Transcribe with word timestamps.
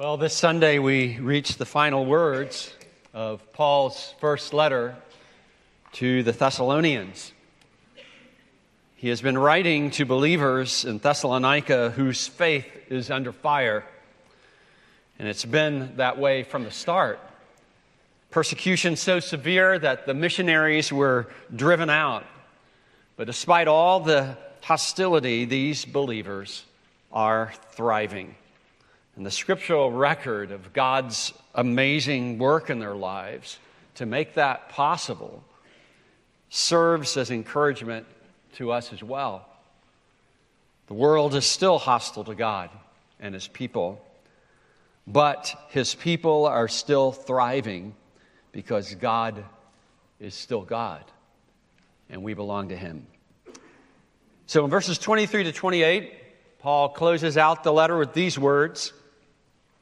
Well, 0.00 0.16
this 0.16 0.32
Sunday 0.32 0.78
we 0.78 1.18
reach 1.18 1.58
the 1.58 1.66
final 1.66 2.06
words 2.06 2.72
of 3.12 3.52
Paul's 3.52 4.14
first 4.18 4.54
letter 4.54 4.96
to 5.92 6.22
the 6.22 6.32
Thessalonians. 6.32 7.32
He 8.96 9.10
has 9.10 9.20
been 9.20 9.36
writing 9.36 9.90
to 9.90 10.06
believers 10.06 10.86
in 10.86 11.00
Thessalonica 11.00 11.90
whose 11.90 12.26
faith 12.26 12.64
is 12.88 13.10
under 13.10 13.30
fire, 13.30 13.84
and 15.18 15.28
it's 15.28 15.44
been 15.44 15.96
that 15.96 16.16
way 16.16 16.44
from 16.44 16.64
the 16.64 16.70
start. 16.70 17.20
Persecution 18.30 18.96
so 18.96 19.20
severe 19.20 19.78
that 19.78 20.06
the 20.06 20.14
missionaries 20.14 20.90
were 20.90 21.28
driven 21.54 21.90
out. 21.90 22.24
But 23.18 23.26
despite 23.26 23.68
all 23.68 24.00
the 24.00 24.38
hostility, 24.62 25.44
these 25.44 25.84
believers 25.84 26.64
are 27.12 27.52
thriving. 27.72 28.34
And 29.16 29.26
the 29.26 29.30
scriptural 29.30 29.90
record 29.90 30.50
of 30.50 30.72
God's 30.72 31.32
amazing 31.54 32.38
work 32.38 32.70
in 32.70 32.78
their 32.78 32.94
lives 32.94 33.58
to 33.96 34.06
make 34.06 34.34
that 34.34 34.70
possible 34.70 35.44
serves 36.48 37.16
as 37.16 37.30
encouragement 37.30 38.06
to 38.54 38.72
us 38.72 38.92
as 38.92 39.02
well. 39.02 39.46
The 40.86 40.94
world 40.94 41.34
is 41.34 41.44
still 41.44 41.78
hostile 41.78 42.24
to 42.24 42.34
God 42.34 42.70
and 43.20 43.34
his 43.34 43.46
people, 43.46 44.04
but 45.06 45.54
his 45.68 45.94
people 45.94 46.46
are 46.46 46.68
still 46.68 47.12
thriving 47.12 47.94
because 48.52 48.94
God 48.94 49.44
is 50.18 50.34
still 50.34 50.62
God 50.62 51.04
and 52.08 52.22
we 52.22 52.34
belong 52.34 52.70
to 52.70 52.76
him. 52.76 53.06
So 54.46 54.64
in 54.64 54.70
verses 54.70 54.98
23 54.98 55.44
to 55.44 55.52
28, 55.52 56.12
Paul 56.58 56.88
closes 56.88 57.36
out 57.36 57.62
the 57.62 57.72
letter 57.72 57.96
with 57.96 58.12
these 58.12 58.38
words 58.38 58.92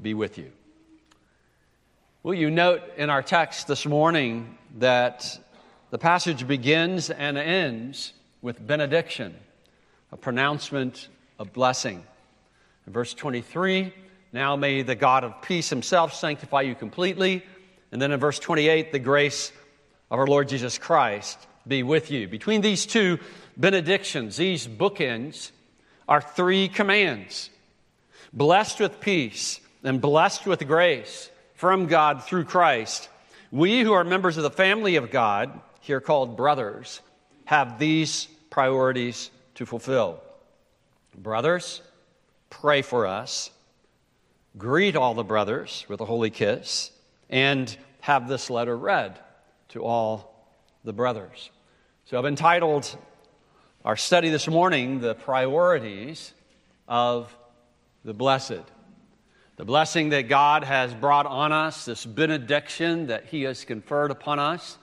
be 0.00 0.14
with 0.14 0.38
you. 0.38 0.52
Will 2.22 2.34
you 2.34 2.50
note 2.50 2.82
in 2.96 3.10
our 3.10 3.22
text 3.22 3.66
this 3.66 3.86
morning 3.86 4.58
that 4.78 5.38
the 5.90 5.98
passage 5.98 6.46
begins 6.46 7.10
and 7.10 7.38
ends 7.38 8.12
with 8.42 8.64
benediction, 8.64 9.34
a 10.12 10.16
pronouncement 10.16 11.08
of 11.38 11.52
blessing. 11.52 12.02
In 12.86 12.92
verse 12.92 13.14
23, 13.14 13.92
now 14.32 14.56
may 14.56 14.82
the 14.82 14.94
God 14.94 15.24
of 15.24 15.42
peace 15.42 15.70
himself 15.70 16.12
sanctify 16.14 16.62
you 16.62 16.74
completely. 16.74 17.44
And 17.92 18.02
then 18.02 18.12
in 18.12 18.20
verse 18.20 18.38
28, 18.38 18.92
the 18.92 18.98
grace 18.98 19.52
of 20.10 20.18
our 20.18 20.26
Lord 20.26 20.48
Jesus 20.48 20.78
Christ 20.78 21.38
be 21.66 21.82
with 21.82 22.10
you. 22.10 22.28
Between 22.28 22.60
these 22.60 22.86
two 22.86 23.18
benedictions, 23.56 24.36
these 24.36 24.66
bookends, 24.66 25.50
are 26.08 26.20
three 26.20 26.68
commands 26.68 27.50
blessed 28.32 28.78
with 28.78 29.00
peace 29.00 29.60
and 29.86 30.00
blessed 30.00 30.46
with 30.46 30.66
grace 30.66 31.30
from 31.54 31.86
God 31.86 32.24
through 32.24 32.44
Christ. 32.44 33.08
We 33.50 33.80
who 33.82 33.92
are 33.92 34.04
members 34.04 34.36
of 34.36 34.42
the 34.42 34.50
family 34.50 34.96
of 34.96 35.10
God, 35.10 35.60
here 35.80 36.00
called 36.00 36.36
brothers, 36.36 37.00
have 37.44 37.78
these 37.78 38.26
priorities 38.50 39.30
to 39.54 39.64
fulfill. 39.64 40.20
Brothers, 41.16 41.80
pray 42.50 42.82
for 42.82 43.06
us. 43.06 43.50
Greet 44.58 44.96
all 44.96 45.14
the 45.14 45.24
brothers 45.24 45.86
with 45.88 46.00
a 46.00 46.04
holy 46.04 46.30
kiss 46.30 46.90
and 47.30 47.74
have 48.00 48.28
this 48.28 48.50
letter 48.50 48.76
read 48.76 49.18
to 49.68 49.84
all 49.84 50.46
the 50.84 50.92
brothers. 50.92 51.50
So 52.06 52.18
I've 52.18 52.26
entitled 52.26 52.96
our 53.84 53.96
study 53.96 54.30
this 54.30 54.48
morning, 54.48 55.00
The 55.00 55.14
Priorities 55.14 56.32
of 56.88 57.34
the 58.04 58.14
Blessed. 58.14 58.62
The 59.56 59.64
blessing 59.64 60.10
that 60.10 60.28
God 60.28 60.64
has 60.64 60.92
brought 60.92 61.24
on 61.24 61.50
us, 61.50 61.86
this 61.86 62.04
benediction 62.04 63.06
that 63.06 63.24
He 63.24 63.44
has 63.44 63.64
conferred 63.64 64.10
upon 64.10 64.38
us, 64.38 64.76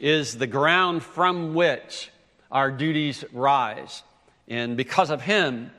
is 0.00 0.36
the 0.36 0.48
ground 0.48 1.04
from 1.04 1.54
which 1.54 2.10
our 2.50 2.72
duties 2.72 3.24
rise. 3.32 4.02
And 4.48 4.76
because 4.76 5.10
of 5.10 5.22
Him, 5.22 5.70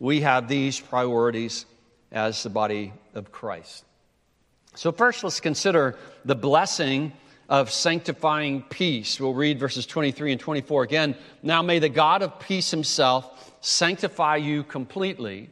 we 0.00 0.22
have 0.22 0.48
these 0.48 0.80
priorities 0.80 1.64
as 2.10 2.42
the 2.42 2.50
body 2.50 2.92
of 3.14 3.30
Christ. 3.30 3.84
So, 4.74 4.90
first, 4.90 5.22
let's 5.22 5.38
consider 5.38 5.96
the 6.24 6.34
blessing 6.34 7.12
of 7.48 7.70
sanctifying 7.70 8.62
peace. 8.62 9.20
We'll 9.20 9.32
read 9.32 9.60
verses 9.60 9.86
23 9.86 10.32
and 10.32 10.40
24 10.40 10.82
again. 10.82 11.14
Now 11.40 11.62
may 11.62 11.78
the 11.78 11.88
God 11.88 12.22
of 12.22 12.40
peace 12.40 12.72
himself 12.72 13.54
sanctify 13.60 14.36
you 14.36 14.64
completely, 14.64 15.50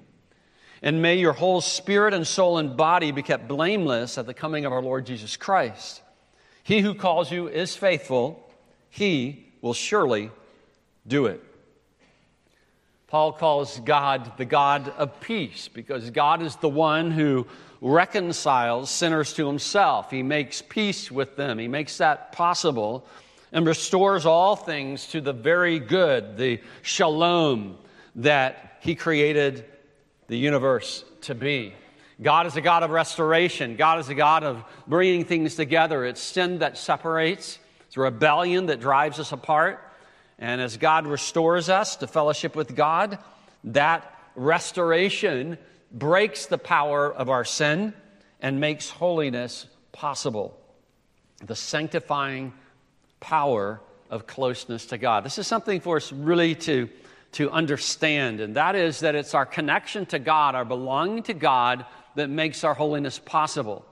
and 0.85 1.01
may 1.01 1.17
your 1.17 1.33
whole 1.33 1.63
spirit 1.63 2.13
and 2.13 2.27
soul 2.27 2.59
and 2.59 2.77
body 2.77 3.11
be 3.11 3.23
kept 3.23 3.49
blameless 3.49 4.19
at 4.19 4.27
the 4.27 4.35
coming 4.35 4.67
of 4.67 4.73
our 4.73 4.83
Lord 4.83 5.07
Jesus 5.07 5.35
Christ. 5.35 6.03
He 6.63 6.81
who 6.81 6.95
calls 6.95 7.33
you 7.33 7.49
is 7.49 7.75
faithful, 7.75 8.47
he 8.91 9.47
will 9.63 9.73
surely 9.73 10.31
do 11.07 11.25
it. 11.25 11.43
Paul 13.07 13.33
calls 13.33 13.81
God 13.81 14.37
the 14.37 14.45
God 14.45 14.91
of 14.91 15.21
peace 15.21 15.69
because 15.69 16.11
God 16.11 16.43
is 16.43 16.57
the 16.57 16.69
one 16.69 17.11
who 17.11 17.47
reconciles 17.81 18.91
sinners 18.91 19.33
to 19.35 19.47
himself. 19.47 20.11
He 20.11 20.23
makes 20.23 20.61
peace 20.61 21.11
with 21.11 21.35
them, 21.35 21.59
he 21.59 21.67
makes 21.67 21.97
that 21.97 22.33
possible 22.33 23.07
and 23.53 23.67
restores 23.67 24.27
all 24.27 24.55
things 24.55 25.07
to 25.09 25.23
the 25.23 25.33
very 25.33 25.79
good, 25.79 26.37
the 26.37 26.61
shalom 26.83 27.79
that 28.17 28.77
he 28.81 28.95
created 28.95 29.65
the 30.29 30.37
universe 30.37 31.05
to 31.23 31.35
be. 31.35 31.75
God 32.23 32.47
is 32.47 32.57
a 32.57 32.61
God 32.61 32.83
of 32.83 32.91
restoration. 32.91 33.77
God 33.77 33.99
is 33.99 34.09
a 34.09 34.15
God 34.15 34.45
of 34.45 34.65
bringing 34.87 35.25
things 35.25 35.57
together. 35.57 36.05
It's 36.05 36.21
sin 36.21 36.59
that 36.59 36.79
separates, 36.79 37.59
it's 37.87 37.97
rebellion 37.97 38.67
that 38.67 38.81
drives 38.81 39.19
us 39.19 39.33
apart. 39.33 39.81
And 40.39 40.61
as 40.61 40.77
God 40.77 41.07
restores 41.07 41.69
us 41.69 41.97
to 41.97 42.07
fellowship 42.07 42.57
with 42.57 42.75
God, 42.75 43.19
that 43.65 44.19
restoration 44.35 45.59
breaks 45.93 46.47
the 46.47 46.59
power 46.59 47.13
of 47.13 47.29
our 47.31 47.45
sin 47.45 47.95
and 48.41 48.61
makes 48.61 48.91
holiness 48.91 49.67
possible. 49.93 50.59
The 51.45 51.57
sanctifying 51.57 52.53
power 53.21 53.81
of 54.11 54.27
closeness 54.27 54.87
to 54.87 54.99
God. 54.99 55.25
This 55.25 55.39
is 55.39 55.47
something 55.47 55.81
for 55.81 55.97
us 55.97 56.13
really 56.13 56.55
to, 56.57 56.89
to 57.35 57.51
understand, 57.51 58.41
and 58.41 58.55
that 58.57 58.77
is 58.77 59.01
that 59.01 59.15
it's 59.15 59.35
our 59.35 59.47
connection 59.47 60.07
to 60.07 60.19
God, 60.19 60.55
our 60.55 60.65
belonging 60.65 61.23
to 61.25 61.35
God, 61.35 61.85
that 62.15 62.31
makes 62.31 62.63
our 62.63 62.75
holiness 62.75 63.19
possible. 63.19 63.85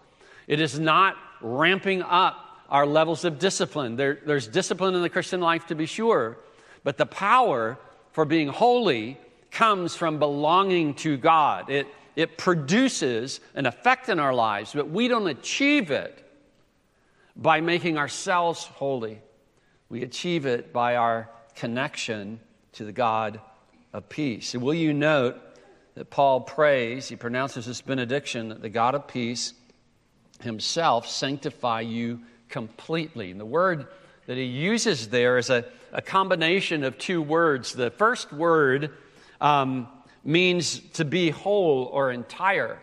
It 0.47 0.61
is 0.61 0.79
not 0.79 1.17
ramping 1.41 2.03
up 2.03 2.37
our 2.69 2.87
levels 2.87 3.25
of 3.25 3.39
discipline. 3.39 3.97
There, 3.97 4.19
there's 4.25 4.47
discipline 4.47 4.95
in 4.95 5.03
the 5.03 5.09
Christian 5.09 5.41
life 5.41 5.67
to 5.67 5.75
be 5.75 5.87
sure, 5.87 6.39
but 6.85 6.97
the 6.97 7.07
power 7.07 7.79
for 8.13 8.25
being 8.25 8.49
holy 8.49 9.19
comes 9.51 9.97
from 9.97 10.19
belonging 10.19 10.95
to 10.95 11.17
God. 11.17 11.69
It, 11.69 11.89
it 12.15 12.39
produces 12.39 13.41
an 13.55 13.67
effect 13.67 14.09
in 14.09 14.19
our 14.19 14.33
lives, 14.33 14.73
but 14.73 14.89
we 14.89 15.09
don't 15.09 15.27
achieve 15.27 15.91
it 15.91 16.19
by 17.35 17.61
making 17.61 17.99
ourselves 17.99 18.65
holy. 18.65 19.21
We 19.89 20.03
achieve 20.03 20.47
it 20.47 20.73
by 20.73 20.97
our 20.97 21.29
connection 21.55 22.41
to 22.73 22.85
the 22.85 22.93
God 22.93 23.41
of 23.93 24.09
peace. 24.09 24.55
And 24.55 24.63
will 24.63 24.75
you 24.75 24.93
note 24.95 25.41
that 25.95 26.11
Paul 26.11 26.41
prays, 26.41 27.09
he 27.09 27.17
pronounces 27.17 27.67
this 27.67 27.81
benediction 27.81 28.49
that 28.49 28.63
the 28.63 28.71
God 28.71 28.95
of 28.95 29.07
peace 29.07 29.55
himself 30.41 31.09
sanctify 31.09 31.83
you 31.83 32.21
completely. 32.49 33.31
And 33.31 33.39
the 33.39 33.47
word 33.47 33.87
that 34.27 34.37
he 34.37 34.45
uses 34.45 35.09
there 35.09 35.39
is 35.39 35.51
a, 35.51 35.65
a 35.93 36.03
combination 36.03 36.85
of 36.85 36.99
two 36.99 37.21
words. 37.21 37.73
The 37.73 37.91
first 37.91 38.33
word 38.33 38.91
um, 39.41 39.89
means 40.25 40.79
to 40.95 41.05
be 41.05 41.31
whole 41.31 41.85
or 41.93 42.11
entire. 42.11 42.79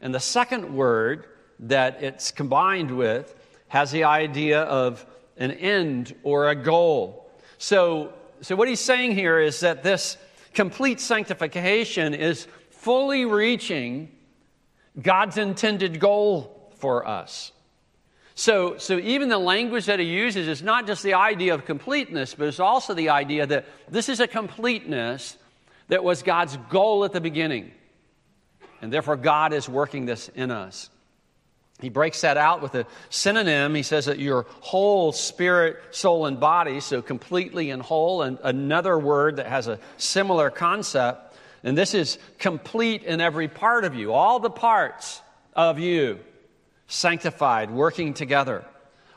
And 0.00 0.14
the 0.14 0.20
second 0.20 0.74
word 0.74 1.26
that 1.60 2.02
it's 2.02 2.30
combined 2.30 2.96
with 2.96 3.34
has 3.68 3.90
the 3.90 4.04
idea 4.04 4.62
of 4.62 5.04
an 5.36 5.52
end 5.52 6.14
or 6.22 6.50
a 6.50 6.54
goal. 6.54 7.30
So, 7.58 8.12
so 8.42 8.56
what 8.56 8.68
he's 8.68 8.80
saying 8.80 9.12
here 9.12 9.38
is 9.38 9.60
that 9.60 9.82
this 9.82 10.16
complete 10.52 11.00
sanctification 11.00 12.12
is 12.12 12.46
fully 12.70 13.24
reaching 13.24 14.10
God's 15.00 15.38
intended 15.38 16.00
goal 16.00 16.72
for 16.76 17.06
us. 17.06 17.52
So, 18.34 18.78
so 18.78 18.98
even 18.98 19.28
the 19.28 19.38
language 19.38 19.86
that 19.86 20.00
he 20.00 20.06
uses 20.06 20.48
is 20.48 20.62
not 20.62 20.86
just 20.86 21.02
the 21.02 21.14
idea 21.14 21.54
of 21.54 21.64
completeness, 21.64 22.34
but 22.34 22.48
it's 22.48 22.60
also 22.60 22.94
the 22.94 23.10
idea 23.10 23.46
that 23.46 23.66
this 23.88 24.08
is 24.08 24.20
a 24.20 24.26
completeness 24.26 25.36
that 25.88 26.02
was 26.02 26.22
God's 26.22 26.56
goal 26.68 27.04
at 27.04 27.12
the 27.12 27.20
beginning. 27.20 27.70
And 28.80 28.92
therefore, 28.92 29.16
God 29.16 29.52
is 29.52 29.68
working 29.68 30.06
this 30.06 30.28
in 30.28 30.50
us. 30.50 30.90
He 31.82 31.88
breaks 31.88 32.22
that 32.22 32.36
out 32.36 32.62
with 32.62 32.74
a 32.76 32.86
synonym. 33.10 33.74
He 33.74 33.82
says 33.82 34.06
that 34.06 34.18
your 34.18 34.46
whole 34.60 35.12
spirit, 35.12 35.76
soul, 35.90 36.26
and 36.26 36.40
body, 36.40 36.80
so 36.80 37.02
completely 37.02 37.70
and 37.70 37.82
whole, 37.82 38.22
and 38.22 38.38
another 38.42 38.98
word 38.98 39.36
that 39.36 39.46
has 39.46 39.66
a 39.66 39.78
similar 39.96 40.48
concept. 40.48 41.36
And 41.64 41.76
this 41.76 41.92
is 41.92 42.18
complete 42.38 43.02
in 43.02 43.20
every 43.20 43.48
part 43.48 43.84
of 43.84 43.94
you, 43.94 44.12
all 44.12 44.40
the 44.40 44.50
parts 44.50 45.20
of 45.54 45.78
you 45.78 46.18
sanctified, 46.86 47.70
working 47.70 48.14
together. 48.14 48.64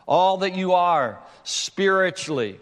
All 0.08 0.38
that 0.38 0.56
you 0.56 0.74
are 0.74 1.20
spiritually, 1.44 2.60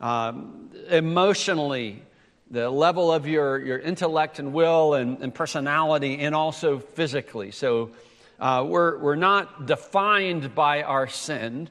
um, 0.00 0.70
emotionally, 0.88 2.02
the 2.50 2.70
level 2.70 3.12
of 3.12 3.26
your, 3.26 3.58
your 3.58 3.78
intellect 3.78 4.38
and 4.38 4.52
will 4.52 4.94
and, 4.94 5.18
and 5.20 5.34
personality, 5.34 6.18
and 6.18 6.34
also 6.34 6.78
physically. 6.78 7.50
So 7.50 7.90
uh, 8.38 8.64
we're, 8.66 8.98
we're 8.98 9.16
not 9.16 9.66
defined 9.66 10.54
by 10.54 10.82
our 10.82 11.08
sin. 11.08 11.68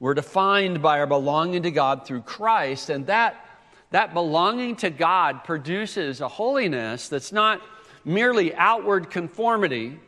We're 0.00 0.14
defined 0.14 0.82
by 0.82 1.00
our 1.00 1.06
belonging 1.06 1.62
to 1.64 1.70
God 1.70 2.06
through 2.06 2.22
Christ. 2.22 2.90
And 2.90 3.06
that, 3.06 3.44
that 3.90 4.14
belonging 4.14 4.76
to 4.76 4.90
God 4.90 5.44
produces 5.44 6.20
a 6.20 6.28
holiness 6.28 7.08
that's 7.08 7.32
not 7.32 7.60
merely 8.04 8.54
outward 8.54 9.10
conformity 9.10 9.98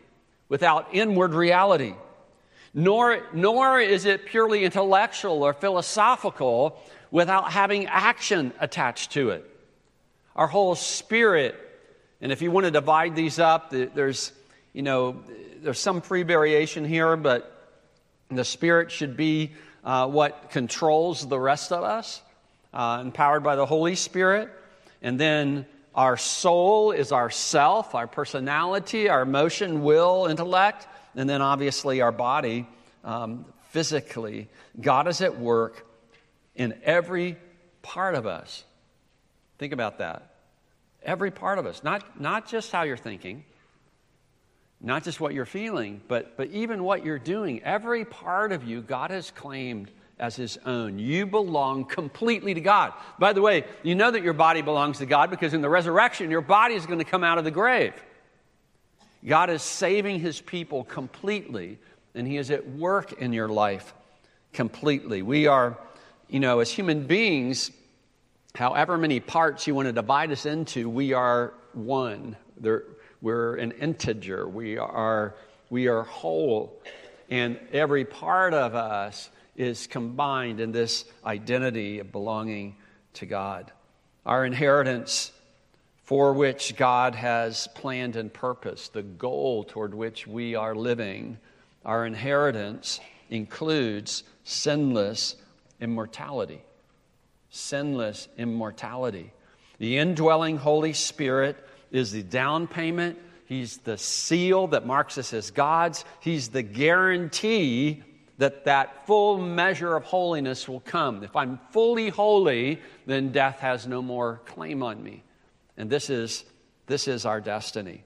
without 0.48 0.88
inward 0.92 1.34
reality 1.34 1.94
nor, 2.74 3.22
nor 3.32 3.80
is 3.80 4.04
it 4.04 4.26
purely 4.26 4.64
intellectual 4.64 5.42
or 5.42 5.52
philosophical 5.52 6.80
without 7.10 7.50
having 7.50 7.86
action 7.86 8.52
attached 8.60 9.12
to 9.12 9.30
it. 9.30 9.44
Our 10.36 10.46
whole 10.46 10.74
spirit, 10.76 11.56
and 12.20 12.30
if 12.30 12.42
you 12.42 12.50
want 12.50 12.66
to 12.66 12.70
divide 12.70 13.16
these 13.16 13.38
up, 13.38 13.70
there's, 13.70 14.32
you 14.72 14.82
know, 14.82 15.22
there's 15.62 15.78
some 15.78 16.00
free 16.00 16.22
variation 16.22 16.84
here, 16.84 17.16
but 17.16 17.56
the 18.30 18.44
spirit 18.44 18.90
should 18.90 19.16
be 19.16 19.52
uh, 19.84 20.06
what 20.06 20.50
controls 20.50 21.26
the 21.26 21.38
rest 21.38 21.72
of 21.72 21.82
us, 21.82 22.22
uh, 22.72 22.98
empowered 23.02 23.42
by 23.42 23.56
the 23.56 23.66
Holy 23.66 23.94
Spirit. 23.94 24.50
And 25.02 25.18
then 25.18 25.66
our 25.94 26.16
soul 26.16 26.92
is 26.92 27.10
our 27.12 27.30
self, 27.30 27.94
our 27.94 28.06
personality, 28.06 29.08
our 29.08 29.22
emotion, 29.22 29.82
will, 29.82 30.26
intellect 30.26 30.86
and 31.14 31.28
then 31.28 31.42
obviously 31.42 32.00
our 32.00 32.12
body 32.12 32.66
um, 33.04 33.44
physically. 33.70 34.48
God 34.80 35.08
is 35.08 35.20
at 35.20 35.38
work 35.38 35.86
in 36.54 36.78
every 36.82 37.36
part 37.82 38.14
of 38.14 38.26
us. 38.26 38.64
Think 39.58 39.72
about 39.72 39.98
that. 39.98 40.34
Every 41.02 41.30
part 41.30 41.58
of 41.58 41.66
us, 41.66 41.82
not, 41.82 42.20
not 42.20 42.48
just 42.48 42.70
how 42.70 42.82
you're 42.82 42.96
thinking, 42.96 43.44
not 44.80 45.04
just 45.04 45.20
what 45.20 45.34
you're 45.34 45.46
feeling, 45.46 46.00
but, 46.08 46.36
but 46.36 46.48
even 46.50 46.82
what 46.84 47.04
you're 47.04 47.18
doing. 47.18 47.62
Every 47.62 48.04
part 48.04 48.52
of 48.52 48.64
you, 48.64 48.80
God 48.80 49.10
has 49.10 49.30
claimed 49.30 49.90
as 50.18 50.36
his 50.36 50.58
own. 50.64 50.98
You 50.98 51.26
belong 51.26 51.84
completely 51.84 52.54
to 52.54 52.60
God. 52.60 52.92
By 53.18 53.32
the 53.32 53.42
way, 53.42 53.64
you 53.82 53.94
know 53.94 54.10
that 54.10 54.22
your 54.22 54.32
body 54.32 54.62
belongs 54.62 54.98
to 54.98 55.06
God 55.06 55.30
because 55.30 55.54
in 55.54 55.60
the 55.60 55.68
resurrection, 55.68 56.30
your 56.30 56.40
body 56.40 56.74
is 56.74 56.86
going 56.86 56.98
to 56.98 57.04
come 57.04 57.24
out 57.24 57.38
of 57.38 57.44
the 57.44 57.50
grave. 57.50 57.94
God 59.26 59.50
is 59.50 59.62
saving 59.62 60.20
his 60.20 60.40
people 60.40 60.84
completely, 60.84 61.78
and 62.14 62.26
he 62.26 62.38
is 62.38 62.50
at 62.50 62.68
work 62.68 63.12
in 63.20 63.32
your 63.32 63.48
life 63.48 63.92
completely. 64.52 65.22
We 65.22 65.46
are, 65.46 65.78
you 66.28 66.40
know, 66.40 66.60
as 66.60 66.70
human 66.70 67.06
beings, 67.06 67.70
however 68.54 68.96
many 68.96 69.20
parts 69.20 69.66
you 69.66 69.74
want 69.74 69.86
to 69.86 69.92
divide 69.92 70.32
us 70.32 70.46
into, 70.46 70.88
we 70.88 71.12
are 71.12 71.52
one. 71.74 72.36
There, 72.58 72.84
we're 73.22 73.56
an 73.56 73.72
integer. 73.72 74.48
We 74.48 74.78
are, 74.78 75.34
we 75.68 75.88
are 75.88 76.02
whole. 76.02 76.80
And 77.28 77.58
every 77.72 78.04
part 78.04 78.54
of 78.54 78.74
us 78.74 79.30
is 79.56 79.86
combined 79.86 80.60
in 80.60 80.72
this 80.72 81.04
identity 81.24 81.98
of 81.98 82.10
belonging 82.12 82.76
to 83.14 83.26
God. 83.26 83.70
Our 84.24 84.44
inheritance 84.44 85.32
for 86.04 86.32
which 86.32 86.74
God 86.76 87.14
has 87.14 87.68
planned 87.74 88.16
and 88.16 88.32
purposed, 88.32 88.94
the 88.94 89.02
goal 89.02 89.62
toward 89.62 89.94
which 89.94 90.26
we 90.26 90.56
are 90.56 90.74
living. 90.74 91.38
Our 91.84 92.04
inheritance 92.04 92.98
includes 93.28 94.24
sinless 94.42 95.36
immortality. 95.80 96.62
Sinless 97.50 98.26
immortality. 98.36 99.32
The 99.78 99.98
indwelling 99.98 100.56
Holy 100.56 100.94
Spirit 100.94 101.56
is 101.90 102.12
the 102.12 102.22
down 102.22 102.66
payment. 102.66 103.18
He's 103.46 103.78
the 103.78 103.98
seal 103.98 104.68
that 104.68 104.86
marks 104.86 105.18
us 105.18 105.32
as 105.32 105.50
God's. 105.50 106.04
He's 106.20 106.48
the 106.48 106.62
guarantee 106.62 108.02
that 108.38 108.64
that 108.64 109.06
full 109.06 109.38
measure 109.38 109.94
of 109.94 110.04
holiness 110.04 110.68
will 110.68 110.80
come. 110.80 111.22
If 111.22 111.36
I'm 111.36 111.58
fully 111.72 112.08
holy, 112.08 112.80
then 113.06 113.32
death 113.32 113.58
has 113.58 113.86
no 113.86 114.00
more 114.00 114.40
claim 114.46 114.82
on 114.82 115.02
me. 115.02 115.22
And 115.76 115.90
this 115.90 116.10
is, 116.10 116.44
this 116.86 117.06
is 117.06 117.26
our 117.26 117.40
destiny. 117.40 118.02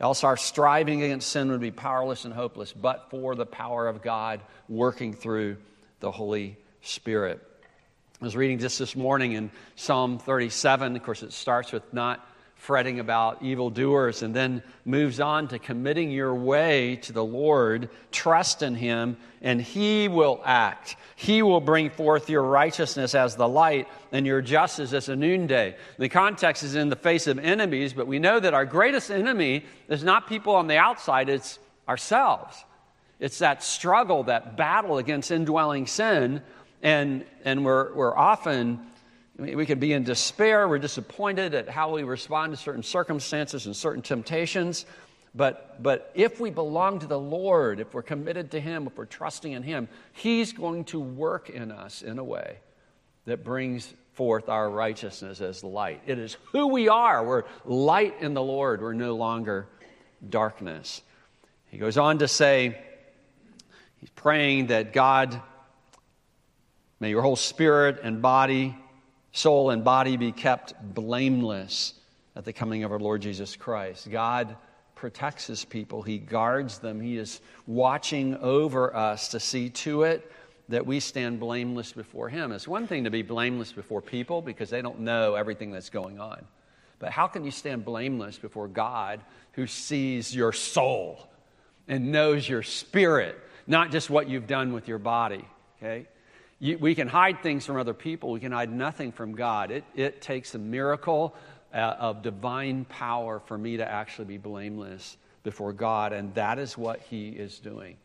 Else, 0.00 0.24
our 0.24 0.36
striving 0.36 1.02
against 1.02 1.28
sin 1.28 1.50
would 1.50 1.60
be 1.60 1.70
powerless 1.70 2.24
and 2.24 2.34
hopeless, 2.34 2.72
but 2.72 3.10
for 3.10 3.36
the 3.36 3.46
power 3.46 3.86
of 3.86 4.02
God 4.02 4.40
working 4.68 5.14
through 5.14 5.56
the 6.00 6.10
Holy 6.10 6.56
Spirit. 6.82 7.40
I 8.20 8.24
was 8.24 8.34
reading 8.34 8.58
just 8.58 8.78
this 8.78 8.96
morning 8.96 9.32
in 9.32 9.50
Psalm 9.76 10.18
37. 10.18 10.96
Of 10.96 11.02
course, 11.02 11.22
it 11.22 11.32
starts 11.32 11.70
with 11.70 11.92
not 11.92 12.26
fretting 12.56 12.98
about 12.98 13.42
evildoers, 13.42 14.22
and 14.22 14.34
then 14.34 14.62
moves 14.86 15.20
on 15.20 15.48
to 15.48 15.58
committing 15.58 16.10
your 16.10 16.34
way 16.34 16.96
to 16.96 17.12
the 17.12 17.24
Lord, 17.24 17.90
trust 18.10 18.62
in 18.62 18.74
Him, 18.74 19.18
and 19.42 19.60
He 19.60 20.08
will 20.08 20.40
act. 20.44 20.96
He 21.16 21.42
will 21.42 21.60
bring 21.60 21.90
forth 21.90 22.30
your 22.30 22.42
righteousness 22.42 23.14
as 23.14 23.36
the 23.36 23.46
light 23.46 23.86
and 24.12 24.26
your 24.26 24.40
justice 24.40 24.94
as 24.94 25.10
a 25.10 25.16
noonday. 25.16 25.76
The 25.98 26.08
context 26.08 26.62
is 26.62 26.74
in 26.74 26.88
the 26.88 26.96
face 26.96 27.26
of 27.26 27.38
enemies, 27.38 27.92
but 27.92 28.06
we 28.06 28.18
know 28.18 28.40
that 28.40 28.54
our 28.54 28.64
greatest 28.64 29.10
enemy 29.10 29.64
is 29.88 30.02
not 30.02 30.26
people 30.26 30.54
on 30.54 30.66
the 30.66 30.78
outside, 30.78 31.28
it's 31.28 31.58
ourselves. 31.86 32.64
It's 33.20 33.38
that 33.38 33.62
struggle, 33.62 34.24
that 34.24 34.56
battle 34.56 34.98
against 34.98 35.30
indwelling 35.30 35.86
sin, 35.86 36.42
and, 36.82 37.24
and 37.44 37.64
we're, 37.64 37.94
we're 37.94 38.16
often 38.16 38.80
we 39.38 39.66
can 39.66 39.80
be 39.80 39.92
in 39.92 40.04
despair. 40.04 40.68
We're 40.68 40.78
disappointed 40.78 41.54
at 41.54 41.68
how 41.68 41.94
we 41.94 42.04
respond 42.04 42.52
to 42.52 42.56
certain 42.56 42.82
circumstances 42.82 43.66
and 43.66 43.74
certain 43.74 44.02
temptations. 44.02 44.86
But, 45.34 45.82
but 45.82 46.12
if 46.14 46.38
we 46.38 46.50
belong 46.50 47.00
to 47.00 47.08
the 47.08 47.18
Lord, 47.18 47.80
if 47.80 47.92
we're 47.92 48.02
committed 48.02 48.52
to 48.52 48.60
Him, 48.60 48.86
if 48.86 48.96
we're 48.96 49.06
trusting 49.06 49.50
in 49.50 49.64
Him, 49.64 49.88
He's 50.12 50.52
going 50.52 50.84
to 50.84 51.00
work 51.00 51.50
in 51.50 51.72
us 51.72 52.02
in 52.02 52.18
a 52.18 52.24
way 52.24 52.58
that 53.24 53.42
brings 53.42 53.92
forth 54.12 54.48
our 54.48 54.70
righteousness 54.70 55.40
as 55.40 55.64
light. 55.64 56.00
It 56.06 56.20
is 56.20 56.36
who 56.52 56.68
we 56.68 56.88
are. 56.88 57.24
We're 57.24 57.44
light 57.64 58.20
in 58.20 58.34
the 58.34 58.42
Lord. 58.42 58.80
We're 58.80 58.92
no 58.92 59.16
longer 59.16 59.66
darkness. 60.30 61.02
He 61.70 61.78
goes 61.78 61.98
on 61.98 62.18
to 62.18 62.28
say, 62.28 62.78
He's 63.98 64.10
praying 64.10 64.68
that 64.68 64.92
God, 64.92 65.40
may 67.00 67.10
your 67.10 67.22
whole 67.22 67.34
spirit 67.34 67.98
and 68.04 68.22
body 68.22 68.76
soul 69.34 69.70
and 69.70 69.82
body 69.82 70.16
be 70.16 70.30
kept 70.32 70.74
blameless 70.94 71.94
at 72.36 72.44
the 72.44 72.52
coming 72.52 72.84
of 72.84 72.92
our 72.92 73.00
Lord 73.00 73.20
Jesus 73.20 73.56
Christ. 73.56 74.08
God 74.10 74.56
protects 74.94 75.48
his 75.48 75.64
people, 75.64 76.02
he 76.02 76.18
guards 76.18 76.78
them, 76.78 77.00
he 77.00 77.18
is 77.18 77.40
watching 77.66 78.36
over 78.36 78.94
us 78.94 79.28
to 79.28 79.40
see 79.40 79.68
to 79.68 80.04
it 80.04 80.30
that 80.68 80.86
we 80.86 81.00
stand 81.00 81.40
blameless 81.40 81.92
before 81.92 82.28
him. 82.28 82.52
It's 82.52 82.68
one 82.68 82.86
thing 82.86 83.04
to 83.04 83.10
be 83.10 83.22
blameless 83.22 83.72
before 83.72 84.00
people 84.00 84.40
because 84.40 84.70
they 84.70 84.80
don't 84.80 85.00
know 85.00 85.34
everything 85.34 85.72
that's 85.72 85.90
going 85.90 86.20
on. 86.20 86.46
But 87.00 87.10
how 87.10 87.26
can 87.26 87.44
you 87.44 87.50
stand 87.50 87.84
blameless 87.84 88.38
before 88.38 88.68
God 88.68 89.20
who 89.52 89.66
sees 89.66 90.34
your 90.34 90.52
soul 90.52 91.28
and 91.88 92.12
knows 92.12 92.48
your 92.48 92.62
spirit, 92.62 93.38
not 93.66 93.90
just 93.90 94.08
what 94.08 94.28
you've 94.28 94.46
done 94.46 94.72
with 94.72 94.86
your 94.86 94.98
body? 94.98 95.44
Okay? 95.82 96.06
You, 96.58 96.78
we 96.78 96.94
can 96.94 97.08
hide 97.08 97.42
things 97.42 97.66
from 97.66 97.76
other 97.76 97.94
people, 97.94 98.30
we 98.30 98.40
can 98.40 98.52
hide 98.52 98.72
nothing 98.72 99.12
from 99.12 99.32
God. 99.32 99.70
It, 99.70 99.84
it 99.94 100.20
takes 100.20 100.54
a 100.54 100.58
miracle 100.58 101.34
uh, 101.72 101.96
of 101.98 102.22
divine 102.22 102.84
power 102.84 103.40
for 103.40 103.58
me 103.58 103.78
to 103.78 103.90
actually 103.90 104.26
be 104.26 104.38
blameless 104.38 105.16
before 105.42 105.72
God, 105.72 106.12
and 106.12 106.34
that 106.34 106.58
is 106.58 106.78
what 106.78 107.00
He 107.00 107.28
is 107.28 107.58
doing. 107.58 107.96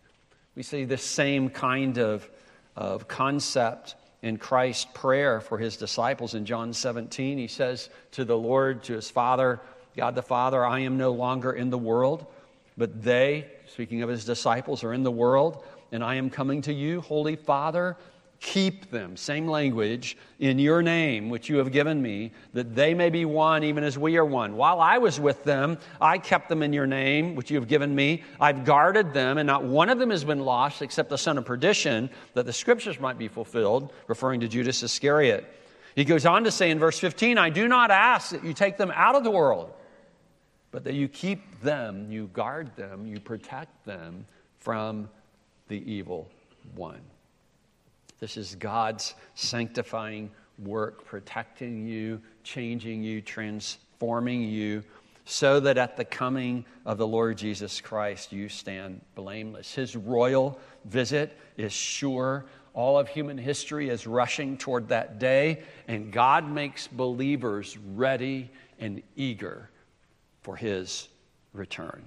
We 0.56 0.64
see 0.64 0.86
the 0.86 0.98
same 0.98 1.50
kind 1.50 1.98
of, 1.98 2.28
of 2.76 3.08
concept 3.08 3.96
in 4.22 4.38
Christ's 4.38 4.88
prayer 4.94 5.40
for 5.40 5.58
His 5.58 5.78
disciples 5.78 6.34
in 6.34 6.46
John 6.46 6.74
17. 6.74 7.38
He 7.38 7.48
says 7.48 7.90
to 8.12 8.26
the 8.26 8.38
Lord, 8.38 8.84
to 8.86 8.94
His 8.94 9.10
Father, 9.10 9.62
God 9.96 10.16
the 10.16 10.22
Father, 10.22 10.66
I 10.66 10.80
am 10.80 10.98
no 10.98 11.12
longer 11.12 11.52
in 11.52 11.70
the 11.70 11.78
world 11.78 12.26
But 12.80 13.04
they, 13.04 13.46
speaking 13.68 14.04
of 14.04 14.10
his 14.10 14.24
disciples, 14.24 14.86
are 14.86 14.94
in 14.94 15.04
the 15.04 15.12
world, 15.12 15.62
and 15.92 16.02
I 16.02 16.16
am 16.16 16.30
coming 16.30 16.62
to 16.62 16.74
you, 16.74 17.02
Holy 17.02 17.36
Father. 17.36 17.98
Keep 18.42 18.90
them, 18.90 19.18
same 19.18 19.48
language, 19.48 20.18
in 20.40 20.60
your 20.60 20.82
name, 20.82 21.30
which 21.30 21.50
you 21.50 21.58
have 21.58 21.74
given 21.74 22.02
me, 22.02 22.32
that 22.54 22.74
they 22.74 22.94
may 22.94 23.10
be 23.10 23.26
one 23.26 23.66
even 23.66 23.84
as 23.84 23.98
we 23.98 24.16
are 24.16 24.24
one. 24.24 24.56
While 24.56 24.80
I 24.80 24.98
was 24.98 25.20
with 25.20 25.44
them, 25.44 25.78
I 26.00 26.20
kept 26.20 26.48
them 26.48 26.64
in 26.64 26.72
your 26.72 26.88
name, 26.88 27.36
which 27.36 27.52
you 27.52 27.60
have 27.60 27.68
given 27.68 27.94
me. 27.94 28.24
I've 28.40 28.64
guarded 28.64 29.14
them, 29.14 29.40
and 29.40 29.46
not 29.46 29.66
one 29.66 29.90
of 29.90 30.00
them 30.00 30.10
has 30.10 30.24
been 30.24 30.40
lost 30.40 30.82
except 30.82 31.10
the 31.10 31.18
son 31.18 31.38
of 31.38 31.44
perdition, 31.44 32.10
that 32.34 32.46
the 32.46 32.54
scriptures 32.54 32.98
might 32.98 33.18
be 33.18 33.28
fulfilled, 33.28 33.92
referring 34.08 34.40
to 34.40 34.48
Judas 34.48 34.84
Iscariot. 34.84 35.46
He 35.96 36.06
goes 36.06 36.26
on 36.26 36.46
to 36.46 36.52
say 36.52 36.72
in 36.72 36.80
verse 36.80 36.98
15, 36.98 37.38
I 37.38 37.50
do 37.50 37.68
not 37.68 37.92
ask 37.92 38.32
that 38.32 38.46
you 38.46 38.54
take 38.54 38.78
them 38.78 38.92
out 38.96 39.16
of 39.16 39.26
the 39.26 39.32
world, 39.32 39.74
but 40.72 40.86
that 40.86 40.94
you 40.94 41.10
keep 41.10 41.60
them, 41.60 42.10
you 42.10 42.28
guard 42.28 42.74
them, 42.78 43.06
you 43.06 43.20
protect 43.20 43.86
them 43.86 44.26
from 44.60 45.10
the 45.68 45.92
evil 45.92 46.30
one. 46.74 47.02
This 48.20 48.38
is 48.38 48.56
God's 48.56 49.16
sanctifying 49.36 50.32
work, 50.58 51.06
protecting 51.06 51.88
you, 51.88 52.22
changing 52.44 53.04
you, 53.04 53.22
transforming 53.22 54.44
you, 54.44 54.84
so 55.26 55.60
that 55.60 55.78
at 55.78 55.96
the 55.96 56.06
coming 56.06 56.66
of 56.86 56.98
the 56.98 57.08
Lord 57.08 57.38
Jesus 57.38 57.82
Christ 57.82 58.34
you 58.34 58.50
stand 58.50 59.02
blameless. 59.16 59.74
His 59.74 59.96
royal 59.96 60.60
visit 60.86 61.38
is 61.56 61.72
sure. 61.72 62.46
All 62.74 62.98
of 62.98 63.08
human 63.08 63.38
history 63.38 63.90
is 63.90 64.08
rushing 64.08 64.58
toward 64.58 64.90
that 64.90 65.20
day, 65.20 65.64
and 65.88 66.12
God 66.12 66.50
makes 66.50 66.88
believers 66.88 67.78
ready 67.78 68.50
and 68.80 69.02
eager 69.16 69.70
for 70.42 70.56
his 70.56 71.08
return. 71.54 72.04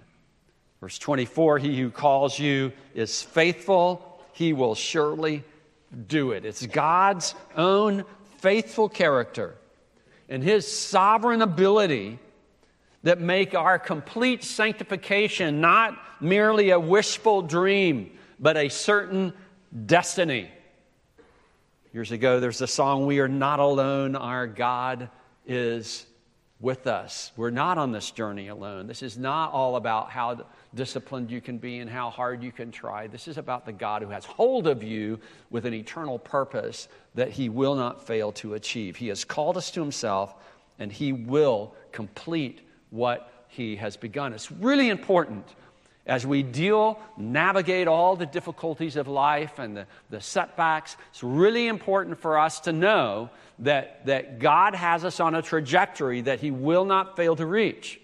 Verse 0.81 0.99
24 0.99 1.59
He 1.59 1.79
who 1.79 1.91
calls 1.91 2.39
you 2.39 2.73
is 2.95 3.23
faithful, 3.23 4.21
he 4.33 4.53
will 4.53 4.75
surely 4.75 5.45
do 6.07 6.33
it. 6.33 6.45
It's 6.45 6.67
God's 6.67 7.35
own 7.57 8.05
faithful 8.39 8.89
character 8.89 9.57
and 10.29 10.43
His 10.43 10.67
sovereign 10.67 11.43
ability 11.43 12.19
that 13.03 13.21
make 13.21 13.55
our 13.55 13.79
complete 13.79 14.45
sanctification 14.45 15.61
not 15.61 15.99
merely 16.21 16.71
a 16.71 16.79
wishful 16.79 17.43
dream, 17.43 18.17
but 18.39 18.57
a 18.57 18.69
certain 18.69 19.33
destiny. 19.87 20.51
Years 21.93 22.13
ago, 22.13 22.41
there's 22.41 22.63
a 22.63 22.67
song, 22.67 23.07
We 23.07 23.19
Are 23.19 23.29
Not 23.29 23.61
Alone, 23.61 24.17
Our 24.17 24.47
God 24.47 25.11
is 25.47 26.07
with 26.63 26.87
us. 26.87 27.33
We're 27.37 27.51
not 27.51 27.77
on 27.77 27.91
this 27.91 28.13
journey 28.13 28.49
alone. 28.49 28.87
This 28.87 29.03
is 29.03 29.19
not 29.19 29.53
all 29.53 29.75
about 29.75 30.11
how 30.11 30.47
disciplined 30.75 31.31
you 31.31 31.41
can 31.41 31.59
be 31.59 31.81
and 31.81 31.91
how 31.91 32.09
hard 32.09 32.43
you 32.43 32.53
can 32.53 32.71
try. 32.71 33.09
This 33.09 33.27
is 33.27 33.37
about 33.37 33.67
the 33.67 33.73
God 33.73 34.01
who 34.01 34.09
has 34.09 34.25
hold 34.25 34.69
of 34.69 34.83
you 34.83 35.19
with 35.51 35.67
an 35.67 35.75
eternal 35.75 36.21
purpose 36.21 36.89
that 37.17 37.31
he 37.31 37.49
will 37.49 37.75
not 37.75 38.07
fail 38.07 38.31
to 38.33 38.55
achieve. 38.55 38.97
He 38.97 39.09
has 39.09 39.25
called 39.25 39.57
us 39.57 39.73
to 39.73 39.81
himself 39.81 40.35
and 40.79 40.93
he 40.93 41.13
will 41.13 41.75
complete 41.91 42.61
what 42.91 43.45
he 43.49 43.77
has 43.77 43.97
begun. 43.97 44.33
It's 44.33 44.53
really 44.53 44.89
important 44.89 45.45
as 46.07 46.27
we 46.27 46.43
deal, 46.43 46.99
navigate 47.17 47.87
all 47.87 48.17
the 48.17 48.27
difficulties 48.27 48.97
of 48.97 49.07
life 49.07 49.59
and 49.59 49.77
the, 49.77 49.87
the 50.11 50.21
setbacks. 50.21 50.97
It's 51.11 51.23
really 51.23 51.69
important 51.69 52.19
for 52.19 52.39
us 52.39 52.61
to 52.61 52.73
know 52.73 53.31
that, 53.61 54.05
that 54.07 54.41
God 54.41 54.75
has 54.75 55.05
us 55.05 55.21
on 55.21 55.37
a 55.37 55.43
trajectory 55.43 56.23
that 56.23 56.41
he 56.41 56.51
will 56.51 56.85
not 56.85 57.17
fail 57.17 57.37
to 57.37 57.47
reach. 57.47 58.01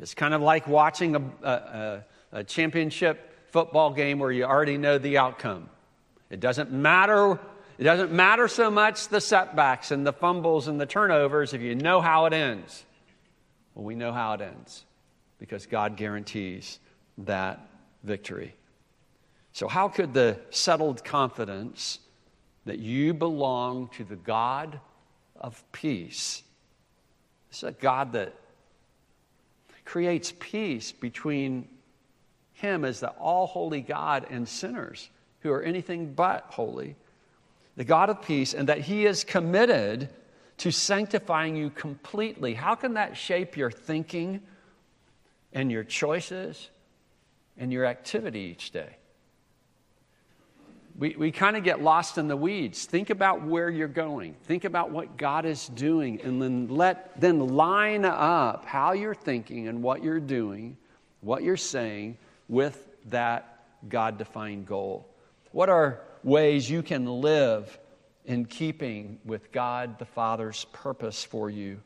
It's 0.00 0.14
kind 0.14 0.34
of 0.34 0.42
like 0.42 0.66
watching 0.66 1.14
a, 1.14 1.22
a, 1.48 2.04
a 2.32 2.44
championship 2.44 3.52
football 3.52 3.92
game 3.92 4.18
where 4.18 4.32
you 4.32 4.44
already 4.44 4.78
know 4.78 4.98
the 4.98 5.18
outcome. 5.18 5.70
It 6.28 6.40
doesn't 6.40 6.72
matter. 6.72 7.38
It 7.78 7.84
doesn't 7.84 8.10
matter 8.10 8.48
so 8.48 8.68
much 8.68 9.08
the 9.08 9.20
setbacks 9.20 9.92
and 9.92 10.04
the 10.04 10.12
fumbles 10.12 10.66
and 10.66 10.80
the 10.80 10.86
turnovers 10.86 11.54
if 11.54 11.60
you 11.60 11.76
know 11.76 12.00
how 12.00 12.26
it 12.26 12.32
ends. 12.32 12.84
Well, 13.74 13.84
we 13.84 13.94
know 13.94 14.12
how 14.12 14.32
it 14.32 14.40
ends 14.40 14.85
because 15.38 15.66
God 15.66 15.96
guarantees 15.96 16.78
that 17.18 17.68
victory. 18.02 18.54
So, 19.52 19.68
how 19.68 19.88
could 19.88 20.12
the 20.12 20.38
settled 20.50 21.04
confidence 21.04 21.98
that 22.66 22.78
you 22.78 23.14
belong 23.14 23.88
to 23.96 24.04
the 24.04 24.16
God 24.16 24.80
of 25.40 25.62
peace, 25.72 26.42
this 27.48 27.58
is 27.58 27.62
a 27.64 27.72
God 27.72 28.12
that 28.12 28.34
creates 29.84 30.32
peace 30.38 30.92
between 30.92 31.68
him 32.54 32.84
as 32.84 33.00
the 33.00 33.10
all 33.10 33.46
holy 33.46 33.80
God 33.80 34.26
and 34.30 34.48
sinners 34.48 35.10
who 35.40 35.52
are 35.52 35.62
anything 35.62 36.12
but 36.12 36.46
holy, 36.48 36.96
the 37.76 37.84
God 37.84 38.10
of 38.10 38.22
peace, 38.22 38.52
and 38.52 38.68
that 38.68 38.80
he 38.80 39.06
is 39.06 39.24
committed 39.24 40.08
to 40.58 40.70
sanctifying 40.70 41.54
you 41.54 41.70
completely. 41.70 42.54
How 42.54 42.74
can 42.74 42.94
that 42.94 43.16
shape 43.16 43.56
your 43.56 43.70
thinking 43.70 44.40
and 45.56 45.72
your 45.72 45.82
choices 45.82 46.70
and 47.58 47.72
your 47.72 47.84
activity 47.84 48.42
each 48.42 48.70
day? 48.70 48.96
we, 50.98 51.14
we 51.16 51.30
kind 51.30 51.56
of 51.56 51.64
get 51.64 51.82
lost 51.82 52.18
in 52.18 52.28
the 52.28 52.36
weeds. 52.36 52.86
Think 52.86 53.10
about 53.10 53.42
where 53.42 53.68
you're 53.68 53.88
going. 53.88 54.34
Think 54.44 54.64
about 54.64 54.90
what 54.90 55.16
God 55.16 55.44
is 55.44 55.68
doing, 55.68 56.20
and 56.22 56.40
then 56.40 56.68
let 56.68 57.20
then 57.20 57.48
line 57.48 58.04
up 58.04 58.64
how 58.64 58.92
you're 58.92 59.14
thinking 59.14 59.68
and 59.68 59.82
what 59.82 60.02
you're 60.02 60.20
doing, 60.20 60.76
what 61.20 61.42
you're 61.42 61.56
saying 61.56 62.16
with 62.48 62.88
that 63.06 63.64
God-defined 63.88 64.66
goal. 64.66 65.08
What 65.52 65.68
are 65.68 66.00
ways 66.22 66.70
you 66.70 66.82
can 66.82 67.06
live 67.06 67.78
in 68.24 68.46
keeping 68.46 69.18
with 69.24 69.52
God 69.52 69.98
the 69.98 70.04
Father's 70.06 70.64
purpose 70.72 71.22
for 71.24 71.50
you? 71.50 71.80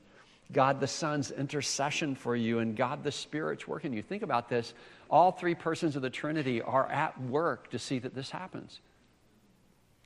God 0.53 0.81
the 0.81 0.87
Son's 0.87 1.31
intercession 1.31 2.15
for 2.15 2.35
you 2.35 2.59
and 2.59 2.77
God 2.77 3.05
the 3.05 3.13
Spirit's 3.13 3.69
work 3.69 3.85
in 3.85 3.93
you. 3.93 4.03
Think 4.03 4.23
about 4.23 4.49
this. 4.49 4.75
All 5.09 5.33
three 5.33 5.55
persons 5.55 5.97
of 5.97 6.03
the 6.03 6.11
Trinity 6.11 6.61
are 6.61 6.91
at 6.91 7.21
work 7.23 7.71
to 7.71 7.79
see 7.79 7.99
that 8.01 8.15
this 8.15 8.31
happens. 8.31 8.81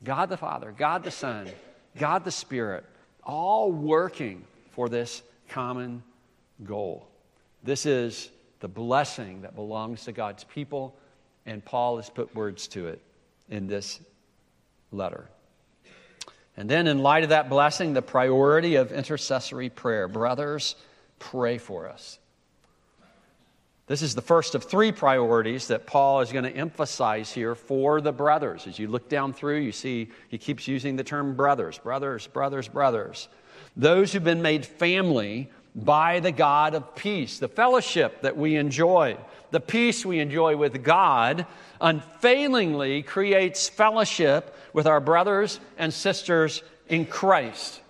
God 0.02 0.28
the 0.28 0.36
Father, 0.36 0.72
God 0.76 1.02
the 1.02 1.10
Son, 1.10 1.48
God 1.98 2.24
the 2.24 2.30
Spirit, 2.30 2.84
all 3.22 3.72
working 3.72 4.44
for 4.72 4.88
this 4.88 5.22
common 5.48 6.02
goal. 6.62 7.08
This 7.62 7.86
is 7.86 8.30
the 8.60 8.68
blessing 8.68 9.42
that 9.42 9.54
belongs 9.54 10.04
to 10.04 10.12
God's 10.12 10.44
people, 10.44 10.94
and 11.46 11.64
Paul 11.64 11.96
has 11.96 12.10
put 12.10 12.34
words 12.34 12.68
to 12.68 12.88
it 12.88 13.00
in 13.48 13.66
this 13.66 14.00
letter. 14.92 15.28
And 16.56 16.68
then, 16.68 16.86
in 16.86 16.98
light 17.00 17.24
of 17.24 17.30
that 17.30 17.48
blessing, 17.48 17.94
the 17.94 18.02
priority 18.02 18.76
of 18.76 18.92
intercessory 18.92 19.70
prayer. 19.70 20.06
Brothers, 20.06 20.76
pray 21.18 21.58
for 21.58 21.88
us. 21.88 22.18
This 23.86 24.00
is 24.00 24.14
the 24.14 24.22
first 24.22 24.54
of 24.54 24.64
three 24.64 24.92
priorities 24.92 25.68
that 25.68 25.86
Paul 25.86 26.22
is 26.22 26.32
going 26.32 26.44
to 26.44 26.56
emphasize 26.56 27.30
here 27.30 27.54
for 27.54 28.00
the 28.00 28.12
brothers. 28.12 28.66
As 28.66 28.78
you 28.78 28.88
look 28.88 29.10
down 29.10 29.34
through, 29.34 29.58
you 29.58 29.72
see 29.72 30.10
he 30.28 30.38
keeps 30.38 30.66
using 30.66 30.96
the 30.96 31.04
term 31.04 31.34
brothers, 31.34 31.76
brothers, 31.78 32.26
brothers, 32.26 32.66
brothers. 32.66 33.28
Those 33.76 34.12
who've 34.12 34.24
been 34.24 34.40
made 34.40 34.64
family 34.64 35.50
by 35.74 36.20
the 36.20 36.32
God 36.32 36.74
of 36.74 36.94
peace, 36.94 37.38
the 37.38 37.48
fellowship 37.48 38.22
that 38.22 38.36
we 38.36 38.56
enjoy, 38.56 39.16
the 39.50 39.60
peace 39.60 40.06
we 40.06 40.20
enjoy 40.20 40.56
with 40.56 40.82
God, 40.84 41.46
unfailingly 41.80 43.02
creates 43.02 43.68
fellowship 43.68 44.56
with 44.72 44.86
our 44.86 45.00
brothers 45.00 45.58
and 45.76 45.92
sisters 45.92 46.62
in 46.88 47.06
Christ. 47.06 47.80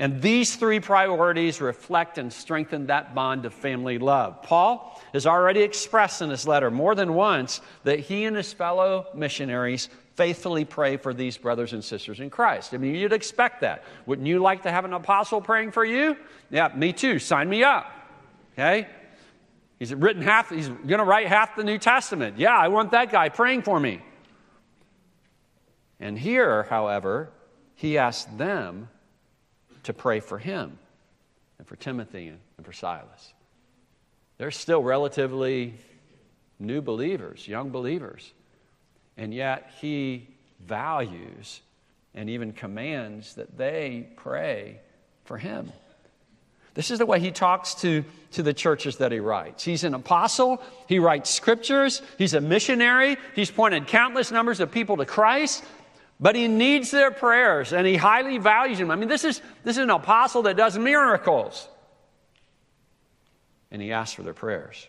And 0.00 0.22
these 0.22 0.54
three 0.54 0.78
priorities 0.78 1.60
reflect 1.60 2.18
and 2.18 2.32
strengthen 2.32 2.86
that 2.86 3.14
bond 3.14 3.44
of 3.44 3.52
family 3.52 3.98
love. 3.98 4.42
Paul 4.42 5.00
has 5.12 5.26
already 5.26 5.62
expressed 5.62 6.22
in 6.22 6.30
his 6.30 6.46
letter 6.46 6.70
more 6.70 6.94
than 6.94 7.14
once 7.14 7.60
that 7.82 7.98
he 7.98 8.24
and 8.24 8.36
his 8.36 8.52
fellow 8.52 9.06
missionaries 9.14 9.88
faithfully 10.18 10.64
pray 10.64 10.96
for 10.96 11.14
these 11.14 11.38
brothers 11.38 11.72
and 11.72 11.84
sisters 11.84 12.18
in 12.18 12.28
Christ. 12.28 12.74
I 12.74 12.76
mean, 12.76 12.96
you'd 12.96 13.12
expect 13.12 13.60
that. 13.60 13.84
Wouldn't 14.04 14.26
you 14.26 14.40
like 14.40 14.64
to 14.64 14.70
have 14.72 14.84
an 14.84 14.92
apostle 14.92 15.40
praying 15.40 15.70
for 15.70 15.84
you? 15.84 16.16
Yeah, 16.50 16.72
me 16.74 16.92
too. 16.92 17.20
Sign 17.20 17.48
me 17.48 17.62
up. 17.62 17.86
Okay? 18.54 18.88
He's 19.78 19.94
written 19.94 20.20
half, 20.20 20.50
he's 20.50 20.66
going 20.66 20.98
to 20.98 21.04
write 21.04 21.28
half 21.28 21.54
the 21.54 21.62
New 21.62 21.78
Testament. 21.78 22.36
Yeah, 22.36 22.56
I 22.56 22.66
want 22.66 22.90
that 22.90 23.12
guy 23.12 23.28
praying 23.28 23.62
for 23.62 23.78
me. 23.78 24.02
And 26.00 26.18
here, 26.18 26.64
however, 26.64 27.30
he 27.76 27.96
asked 27.96 28.36
them 28.36 28.88
to 29.84 29.92
pray 29.92 30.18
for 30.18 30.38
him 30.38 30.80
and 31.58 31.68
for 31.68 31.76
Timothy 31.76 32.26
and 32.26 32.66
for 32.66 32.72
Silas. 32.72 33.34
They're 34.36 34.50
still 34.50 34.82
relatively 34.82 35.74
new 36.58 36.82
believers, 36.82 37.46
young 37.46 37.70
believers. 37.70 38.32
And 39.18 39.34
yet 39.34 39.70
he 39.80 40.28
values 40.66 41.60
and 42.14 42.30
even 42.30 42.52
commands 42.52 43.34
that 43.34 43.58
they 43.58 44.08
pray 44.16 44.80
for 45.24 45.36
him. 45.36 45.70
This 46.74 46.92
is 46.92 47.00
the 47.00 47.06
way 47.06 47.18
he 47.18 47.32
talks 47.32 47.74
to, 47.76 48.04
to 48.32 48.42
the 48.44 48.54
churches 48.54 48.98
that 48.98 49.10
he 49.10 49.18
writes. 49.18 49.64
He's 49.64 49.82
an 49.82 49.94
apostle, 49.94 50.62
he 50.86 51.00
writes 51.00 51.28
scriptures, 51.28 52.00
he's 52.16 52.34
a 52.34 52.40
missionary, 52.40 53.16
he's 53.34 53.50
pointed 53.50 53.88
countless 53.88 54.30
numbers 54.30 54.60
of 54.60 54.70
people 54.70 54.96
to 54.98 55.04
Christ, 55.04 55.64
but 56.20 56.36
he 56.36 56.46
needs 56.46 56.92
their 56.92 57.10
prayers 57.10 57.72
and 57.72 57.84
he 57.84 57.96
highly 57.96 58.38
values 58.38 58.78
them. 58.78 58.92
I 58.92 58.96
mean, 58.96 59.08
this 59.08 59.24
is, 59.24 59.42
this 59.64 59.76
is 59.76 59.82
an 59.82 59.90
apostle 59.90 60.42
that 60.42 60.56
does 60.56 60.78
miracles. 60.78 61.68
And 63.72 63.82
he 63.82 63.90
asks 63.90 64.14
for 64.14 64.22
their 64.22 64.32
prayers. 64.32 64.86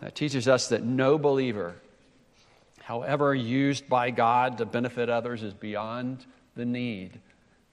That 0.00 0.16
teaches 0.16 0.48
us 0.48 0.68
that 0.68 0.82
no 0.82 1.18
believer, 1.18 1.76
however 2.84 3.34
used 3.34 3.88
by 3.88 4.10
God 4.10 4.58
to 4.58 4.66
benefit 4.66 5.08
others, 5.08 5.42
is 5.42 5.54
beyond 5.54 6.26
the 6.54 6.66
need, 6.66 7.18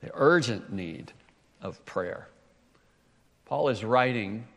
the 0.02 0.10
urgent 0.14 0.72
need 0.72 1.12
of 1.62 1.84
prayer. 1.86 2.30
Paul 3.44 3.68
is 3.68 3.84
writing 3.84 4.48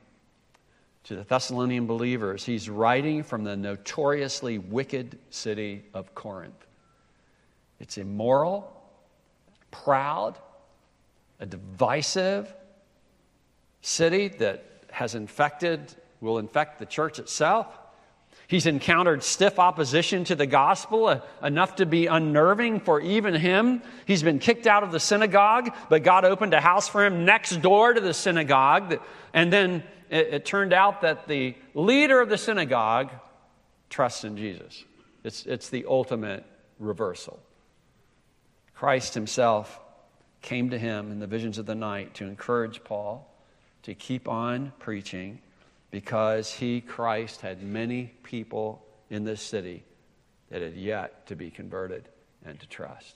to 1.05 1.17
the 1.17 1.25
Thessalonian 1.25 1.87
believers. 1.87 2.45
He's 2.45 2.71
writing 2.71 3.25
from 3.25 3.43
the 3.43 3.57
notoriously 3.57 4.59
wicked 4.59 5.19
city 5.31 5.83
of 5.93 6.15
Corinth. 6.15 6.67
It's 7.81 7.99
immoral, 7.99 8.73
proud, 9.73 10.39
a 11.41 11.47
divisive 11.47 12.55
city 13.83 14.29
that 14.29 14.65
has 14.93 15.17
infected, 15.17 15.93
will 16.21 16.39
infect 16.39 16.79
the 16.79 16.87
church 16.87 17.19
itself. 17.19 17.77
He's 18.47 18.67
encountered 18.67 19.23
stiff 19.23 19.59
opposition 19.59 20.25
to 20.25 20.35
the 20.35 20.47
gospel, 20.47 21.07
uh, 21.07 21.21
enough 21.43 21.77
to 21.77 21.87
be 21.87 22.07
unnerving 22.07 22.81
for 22.81 23.01
even 23.01 23.35
him. 23.35 23.83
He's 24.07 24.23
been 24.23 24.39
kicked 24.39 24.67
out 24.67 24.83
of 24.83 24.93
the 24.93 25.01
synagogue, 25.01 25.75
but 25.89 26.03
God 26.03 26.25
opened 26.25 26.53
a 26.53 26.61
house 26.61 26.89
for 26.89 27.05
him 27.05 27.25
next 27.25 27.63
door 27.63 27.95
to 27.95 28.01
the 28.01 28.13
synagogue. 28.13 29.01
And 29.33 29.53
then 29.53 29.83
it, 30.11 30.29
it 30.35 30.45
turned 30.45 30.73
out 30.73 31.01
that 31.01 31.27
the 31.27 31.57
leader 31.73 32.21
of 32.21 32.29
the 32.29 32.39
synagogue 32.39 33.11
trusts 33.89 34.25
in 34.25 34.37
Jesus. 34.37 34.85
It's, 35.23 35.47
it's 35.47 35.71
the 35.71 35.87
ultimate 35.89 36.45
reversal. 36.79 37.39
Christ 38.75 39.15
himself 39.15 39.81
came 40.43 40.71
to 40.71 40.79
him 40.79 41.11
in 41.11 41.19
the 41.19 41.27
visions 41.27 41.57
of 41.57 41.65
the 41.65 41.75
night 41.75 42.15
to 42.15 42.25
encourage 42.25 42.85
Paul 42.85 43.31
to 43.85 43.95
keep 43.95 44.29
on 44.29 44.73
preaching 44.79 45.39
because 45.95 46.53
he, 46.53 46.81
Christ, 46.81 47.41
had 47.41 47.63
many 47.63 48.07
people 48.25 48.85
in 49.11 49.23
this 49.23 49.41
city 49.41 49.85
that 50.51 50.61
had 50.61 50.75
yet 50.75 51.25
to 51.29 51.37
be 51.37 51.53
converted 51.53 52.09
and 52.45 52.59
to 52.59 52.67
trust. 52.67 53.15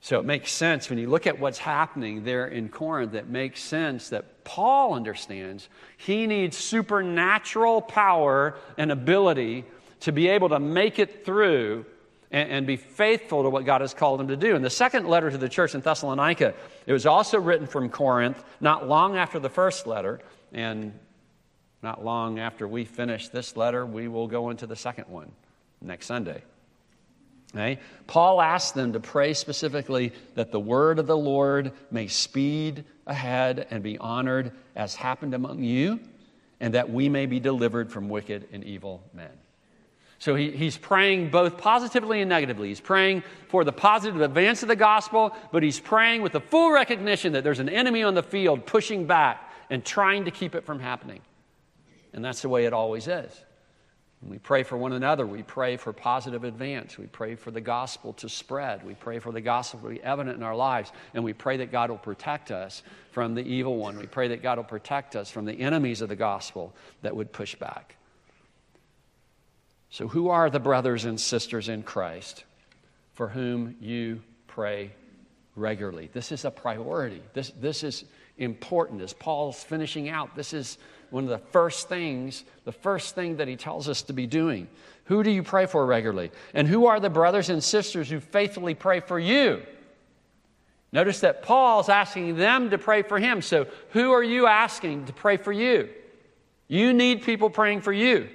So 0.00 0.20
it 0.20 0.24
makes 0.24 0.52
sense 0.52 0.88
when 0.88 1.00
you 1.00 1.10
look 1.10 1.26
at 1.26 1.40
what's 1.40 1.58
happening 1.58 2.22
there 2.22 2.46
in 2.46 2.68
Corinth, 2.68 3.12
it 3.14 3.26
makes 3.26 3.60
sense 3.60 4.10
that 4.10 4.44
Paul 4.44 4.94
understands 4.94 5.68
he 5.96 6.28
needs 6.28 6.56
supernatural 6.56 7.82
power 7.82 8.54
and 8.78 8.92
ability 8.92 9.64
to 9.98 10.12
be 10.12 10.28
able 10.28 10.50
to 10.50 10.60
make 10.60 11.00
it 11.00 11.24
through 11.24 11.86
and, 12.30 12.50
and, 12.50 12.66
be 12.68 12.76
faithful 12.76 13.42
to 13.42 13.50
what 13.50 13.64
God 13.64 13.80
has 13.80 13.94
called 13.94 14.20
him 14.20 14.28
to 14.28 14.36
do. 14.36 14.54
In 14.54 14.62
the 14.62 14.70
second 14.70 15.08
letter 15.08 15.30
to 15.30 15.38
the 15.38 15.48
church 15.48 15.74
in 15.74 15.80
Thessalonica, 15.80 16.54
it 16.86 16.92
was 16.92 17.04
also 17.04 17.40
written 17.40 17.66
from 17.66 17.88
Corinth, 17.88 18.42
not 18.60 18.88
long 18.88 19.16
after 19.16 19.38
the 19.38 19.48
first 19.48 19.86
letter. 19.86 20.20
And 20.54 20.98
not 21.82 22.02
long 22.02 22.38
after 22.38 22.66
we 22.66 22.86
finish 22.86 23.28
this 23.28 23.56
letter, 23.56 23.84
we 23.84 24.08
will 24.08 24.28
go 24.28 24.48
into 24.48 24.66
the 24.66 24.76
second 24.76 25.08
one 25.08 25.30
next 25.82 26.06
Sunday. 26.06 26.42
Okay? 27.54 27.78
Paul 28.06 28.40
asked 28.40 28.74
them 28.74 28.94
to 28.94 29.00
pray 29.00 29.34
specifically 29.34 30.12
that 30.34 30.50
the 30.50 30.60
word 30.60 30.98
of 30.98 31.06
the 31.06 31.16
Lord 31.16 31.72
may 31.90 32.06
speed 32.06 32.84
ahead 33.06 33.66
and 33.70 33.82
be 33.82 33.98
honored 33.98 34.52
as 34.74 34.94
happened 34.94 35.34
among 35.34 35.62
you, 35.62 36.00
and 36.60 36.74
that 36.74 36.90
we 36.90 37.08
may 37.08 37.26
be 37.26 37.40
delivered 37.40 37.92
from 37.92 38.08
wicked 38.08 38.48
and 38.52 38.64
evil 38.64 39.02
men. 39.12 39.30
So 40.18 40.34
he, 40.34 40.52
he's 40.52 40.78
praying 40.78 41.30
both 41.30 41.58
positively 41.58 42.20
and 42.20 42.28
negatively. 42.30 42.68
He's 42.68 42.80
praying 42.80 43.24
for 43.48 43.62
the 43.62 43.72
positive 43.72 44.20
advance 44.22 44.62
of 44.62 44.68
the 44.68 44.76
gospel, 44.76 45.36
but 45.52 45.62
he's 45.62 45.80
praying 45.80 46.22
with 46.22 46.32
the 46.32 46.40
full 46.40 46.72
recognition 46.72 47.34
that 47.34 47.44
there's 47.44 47.58
an 47.58 47.68
enemy 47.68 48.02
on 48.02 48.14
the 48.14 48.22
field 48.22 48.64
pushing 48.64 49.06
back 49.06 49.43
and 49.70 49.84
trying 49.84 50.24
to 50.24 50.30
keep 50.30 50.54
it 50.54 50.64
from 50.64 50.80
happening. 50.80 51.20
And 52.12 52.24
that's 52.24 52.42
the 52.42 52.48
way 52.48 52.64
it 52.64 52.72
always 52.72 53.08
is. 53.08 53.44
We 54.28 54.38
pray 54.38 54.62
for 54.62 54.76
one 54.76 54.92
another, 54.92 55.26
we 55.26 55.42
pray 55.42 55.76
for 55.76 55.92
positive 55.92 56.44
advance. 56.44 56.96
We 56.96 57.06
pray 57.06 57.34
for 57.34 57.50
the 57.50 57.60
gospel 57.60 58.14
to 58.14 58.28
spread. 58.28 58.84
We 58.84 58.94
pray 58.94 59.18
for 59.18 59.32
the 59.32 59.40
gospel 59.40 59.80
to 59.80 59.88
be 59.88 60.02
evident 60.02 60.36
in 60.36 60.42
our 60.42 60.56
lives. 60.56 60.92
And 61.12 61.22
we 61.22 61.34
pray 61.34 61.58
that 61.58 61.70
God 61.70 61.90
will 61.90 61.98
protect 61.98 62.50
us 62.50 62.82
from 63.10 63.34
the 63.34 63.42
evil 63.42 63.76
one. 63.76 63.98
We 63.98 64.06
pray 64.06 64.28
that 64.28 64.42
God 64.42 64.56
will 64.56 64.64
protect 64.64 65.14
us 65.14 65.30
from 65.30 65.44
the 65.44 65.52
enemies 65.52 66.00
of 66.00 66.08
the 66.08 66.16
gospel 66.16 66.74
that 67.02 67.14
would 67.14 67.32
push 67.32 67.54
back. 67.54 67.96
So, 69.90 70.08
who 70.08 70.28
are 70.30 70.50
the 70.50 70.58
brothers 70.58 71.04
and 71.04 71.20
sisters 71.20 71.68
in 71.68 71.82
Christ 71.82 72.44
for 73.12 73.28
whom 73.28 73.76
you 73.80 74.22
pray 74.48 74.90
regularly? 75.54 76.08
This 76.12 76.32
is 76.32 76.44
a 76.44 76.50
priority. 76.50 77.22
This, 77.34 77.52
this 77.60 77.84
is 77.84 78.04
important. 78.38 79.00
As 79.00 79.12
Paul's 79.12 79.62
finishing 79.62 80.08
out, 80.08 80.34
this 80.34 80.52
is 80.52 80.78
one 81.10 81.24
of 81.24 81.30
the 81.30 81.38
first 81.38 81.88
things, 81.88 82.44
the 82.64 82.72
first 82.72 83.14
thing 83.14 83.36
that 83.36 83.48
he 83.48 83.56
tells 83.56 83.88
us 83.88 84.02
to 84.02 84.12
be 84.12 84.26
doing. 84.26 84.68
Who 85.04 85.22
do 85.22 85.30
you 85.30 85.42
pray 85.42 85.66
for 85.66 85.84
regularly? 85.86 86.30
And 86.54 86.66
who 86.66 86.86
are 86.86 86.98
the 86.98 87.10
brothers 87.10 87.50
and 87.50 87.62
sisters 87.62 88.08
who 88.08 88.20
faithfully 88.20 88.74
pray 88.74 89.00
for 89.00 89.18
you? 89.18 89.62
Notice 90.92 91.20
that 91.20 91.42
Paul's 91.42 91.88
asking 91.88 92.36
them 92.36 92.70
to 92.70 92.78
pray 92.78 93.02
for 93.02 93.18
him. 93.18 93.42
So, 93.42 93.66
who 93.90 94.12
are 94.12 94.22
you 94.22 94.46
asking 94.46 95.06
to 95.06 95.12
pray 95.12 95.36
for 95.36 95.52
you? 95.52 95.88
You 96.68 96.92
need 96.92 97.22
people 97.22 97.50
praying 97.50 97.82
for 97.82 97.92
you. 97.92 98.28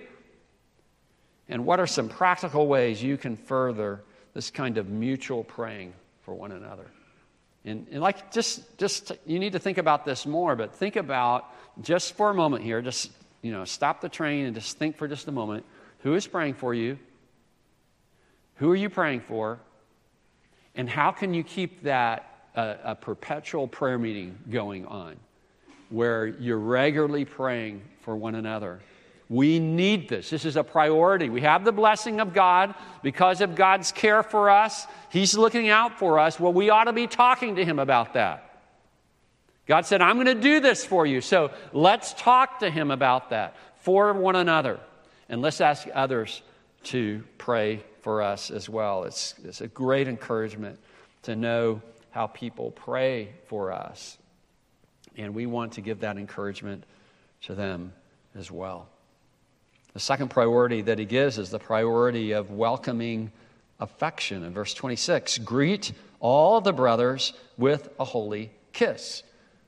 And 1.47 1.65
what 1.65 1.79
are 1.79 1.87
some 1.87 2.09
practical 2.09 2.67
ways 2.67 3.01
you 3.01 3.17
can 3.17 3.35
further 3.35 4.03
this 4.33 4.51
kind 4.51 4.77
of 4.77 4.89
mutual 4.89 5.43
praying 5.43 5.93
for 6.21 6.33
one 6.33 6.51
another? 6.51 6.85
And, 7.69 7.87
and 7.91 8.01
like, 8.01 8.31
just, 8.31 8.77
just, 8.77 9.11
you 9.25 9.39
need 9.39 9.53
to 9.53 9.59
think 9.59 9.77
about 9.77 10.05
this 10.05 10.25
more, 10.25 10.55
but 10.55 10.75
think 10.75 10.95
about 10.95 11.45
just 11.81 12.15
for 12.15 12.29
a 12.29 12.33
moment 12.33 12.63
here, 12.63 12.81
just, 12.81 13.11
you 13.41 13.51
know, 13.51 13.63
stop 13.63 14.01
the 14.01 14.09
train 14.09 14.45
and 14.45 14.55
just 14.55 14.77
think 14.77 14.97
for 14.97 15.07
just 15.07 15.27
a 15.27 15.31
moment 15.31 15.65
who 15.99 16.15
is 16.15 16.27
praying 16.27 16.55
for 16.55 16.73
you? 16.73 16.97
Who 18.55 18.71
are 18.71 18.75
you 18.75 18.89
praying 18.89 19.21
for? 19.21 19.59
And 20.75 20.89
how 20.89 21.11
can 21.11 21.33
you 21.33 21.43
keep 21.43 21.83
that 21.83 22.49
a, 22.55 22.77
a 22.83 22.95
perpetual 22.95 23.67
prayer 23.67 23.97
meeting 23.97 24.37
going 24.49 24.85
on 24.85 25.17
where 25.89 26.27
you're 26.27 26.57
regularly 26.57 27.25
praying 27.25 27.81
for 28.01 28.15
one 28.15 28.35
another? 28.35 28.79
We 29.29 29.59
need 29.59 30.09
this. 30.09 30.31
This 30.31 30.43
is 30.43 30.55
a 30.55 30.63
priority. 30.63 31.29
We 31.29 31.41
have 31.41 31.63
the 31.63 31.71
blessing 31.71 32.19
of 32.19 32.33
God 32.33 32.73
because 33.03 33.41
of 33.41 33.55
God's 33.55 33.91
care 33.91 34.23
for 34.23 34.49
us. 34.49 34.87
He's 35.11 35.37
looking 35.37 35.69
out 35.69 35.99
for 35.99 36.17
us. 36.17 36.39
Well, 36.39 36.51
we 36.51 36.71
ought 36.71 36.85
to 36.85 36.93
be 36.93 37.05
talking 37.05 37.55
to 37.57 37.63
Him 37.63 37.77
about 37.77 38.15
that. 38.15 38.43
God 39.67 39.85
said, 39.85 40.01
I'm 40.01 40.15
going 40.15 40.25
to 40.25 40.33
do 40.33 40.59
this 40.59 40.83
for 40.83 41.05
you. 41.05 41.21
So 41.21 41.51
let's 41.73 42.13
talk 42.15 42.61
to 42.61 42.71
Him 42.71 42.89
about 42.89 43.29
that 43.29 43.55
for 43.81 44.11
one 44.13 44.35
another. 44.35 44.79
And 45.29 45.43
let's 45.43 45.61
ask 45.61 45.87
others 45.93 46.41
to 46.85 47.23
pray 47.37 47.83
for 48.01 48.23
us 48.23 48.49
as 48.49 48.67
well. 48.67 49.03
It's, 49.03 49.35
it's 49.43 49.61
a 49.61 49.67
great 49.67 50.07
encouragement 50.07 50.79
to 51.23 51.35
know 51.35 51.83
how 52.09 52.25
people 52.25 52.71
pray 52.71 53.29
for 53.45 53.71
us. 53.71 54.17
And 55.17 55.35
we 55.35 55.45
want 55.45 55.73
to 55.73 55.81
give 55.81 55.99
that 55.99 56.17
encouragement 56.17 56.83
to 57.43 57.53
them 57.53 57.93
as 58.33 58.49
well. 58.49 58.87
The 59.93 59.99
second 59.99 60.29
priority 60.29 60.81
that 60.83 60.99
he 60.99 61.05
gives 61.05 61.37
is 61.37 61.49
the 61.49 61.59
priority 61.59 62.31
of 62.31 62.51
welcoming 62.51 63.31
affection. 63.79 64.43
In 64.43 64.53
verse 64.53 64.73
26, 64.73 65.39
greet 65.39 65.93
all 66.19 66.61
the 66.61 66.73
brothers 66.73 67.33
with 67.57 67.89
a 67.99 68.05
holy 68.05 68.51
kiss. 68.73 69.23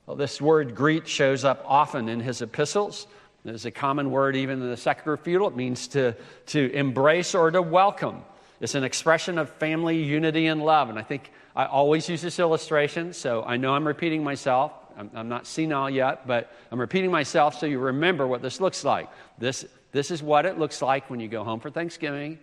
Well, 0.06 0.16
this 0.16 0.42
word 0.42 0.76
greet 0.76 1.08
shows 1.08 1.44
up 1.44 1.64
often 1.66 2.10
in 2.10 2.20
his 2.20 2.42
epistles. 2.42 3.08
It's 3.46 3.66
a 3.66 3.72
common 3.72 4.12
word 4.12 4.36
even 4.36 4.62
in 4.62 4.70
the 4.70 5.18
field. 5.24 5.54
It 5.54 5.56
means 5.56 5.88
to, 5.90 6.16
to 6.48 6.72
embrace 6.74 7.34
or 7.34 7.50
to 7.50 7.62
welcome. 7.62 8.22
It's 8.60 8.76
an 8.76 8.84
expression 8.84 9.40
of 9.40 9.50
family 9.50 10.04
unity 10.04 10.46
and 10.46 10.64
love. 10.64 10.90
And 10.90 11.00
I 11.00 11.02
think 11.02 11.32
I 11.56 11.66
always 11.66 12.08
use 12.08 12.22
this 12.22 12.40
illustration, 12.40 13.14
so 13.14 13.44
I 13.44 13.58
know 13.58 13.74
I'm 13.74 13.88
repeating 13.88 14.24
myself. 14.24 14.72
I'm, 14.96 15.10
I'm 15.16 15.30
not 15.30 15.48
senile 15.48 15.90
yet, 15.90 16.28
but 16.28 16.54
I'm 16.72 16.80
repeating 16.80 17.10
myself 17.10 17.58
so 17.58 17.66
you 17.66 17.80
remember 17.80 18.28
what 18.28 18.44
this 18.44 18.62
looks 18.62 18.84
like. 18.84 19.10
This 19.40 19.66
this 19.92 20.12
is 20.12 20.24
what 20.24 20.46
it 20.46 20.58
looks 20.58 20.82
like 20.82 21.10
when 21.10 21.20
you 21.20 21.28
go 21.28 21.44
home 21.44 21.60
for 21.60 21.70
Thanksgiving 21.70 22.40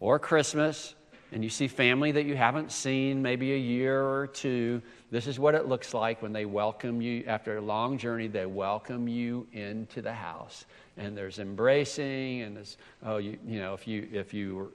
or 0.00 0.18
Christmas 0.18 0.94
and 1.32 1.42
you 1.42 1.50
see 1.50 1.66
family 1.66 2.12
that 2.12 2.24
you 2.24 2.36
haven't 2.36 2.70
seen 2.70 3.20
maybe 3.20 3.52
a 3.52 3.58
year 3.58 4.00
or 4.00 4.28
two. 4.28 4.80
This 5.10 5.26
is 5.26 5.38
what 5.38 5.54
it 5.54 5.66
looks 5.66 5.92
like 5.92 6.22
when 6.22 6.32
they 6.32 6.44
welcome 6.44 7.02
you 7.02 7.24
after 7.26 7.56
a 7.56 7.60
long 7.60 7.98
journey. 7.98 8.28
They 8.28 8.46
welcome 8.46 9.08
you 9.08 9.46
into 9.52 10.00
the 10.00 10.12
house, 10.12 10.64
and 10.96 11.16
there's 11.16 11.40
embracing, 11.40 12.42
and 12.42 12.56
there's 12.56 12.76
oh, 13.04 13.16
you, 13.16 13.36
you 13.46 13.58
know, 13.58 13.74
if 13.74 13.88
you 13.88 14.08
if 14.12 14.32
you 14.32 14.72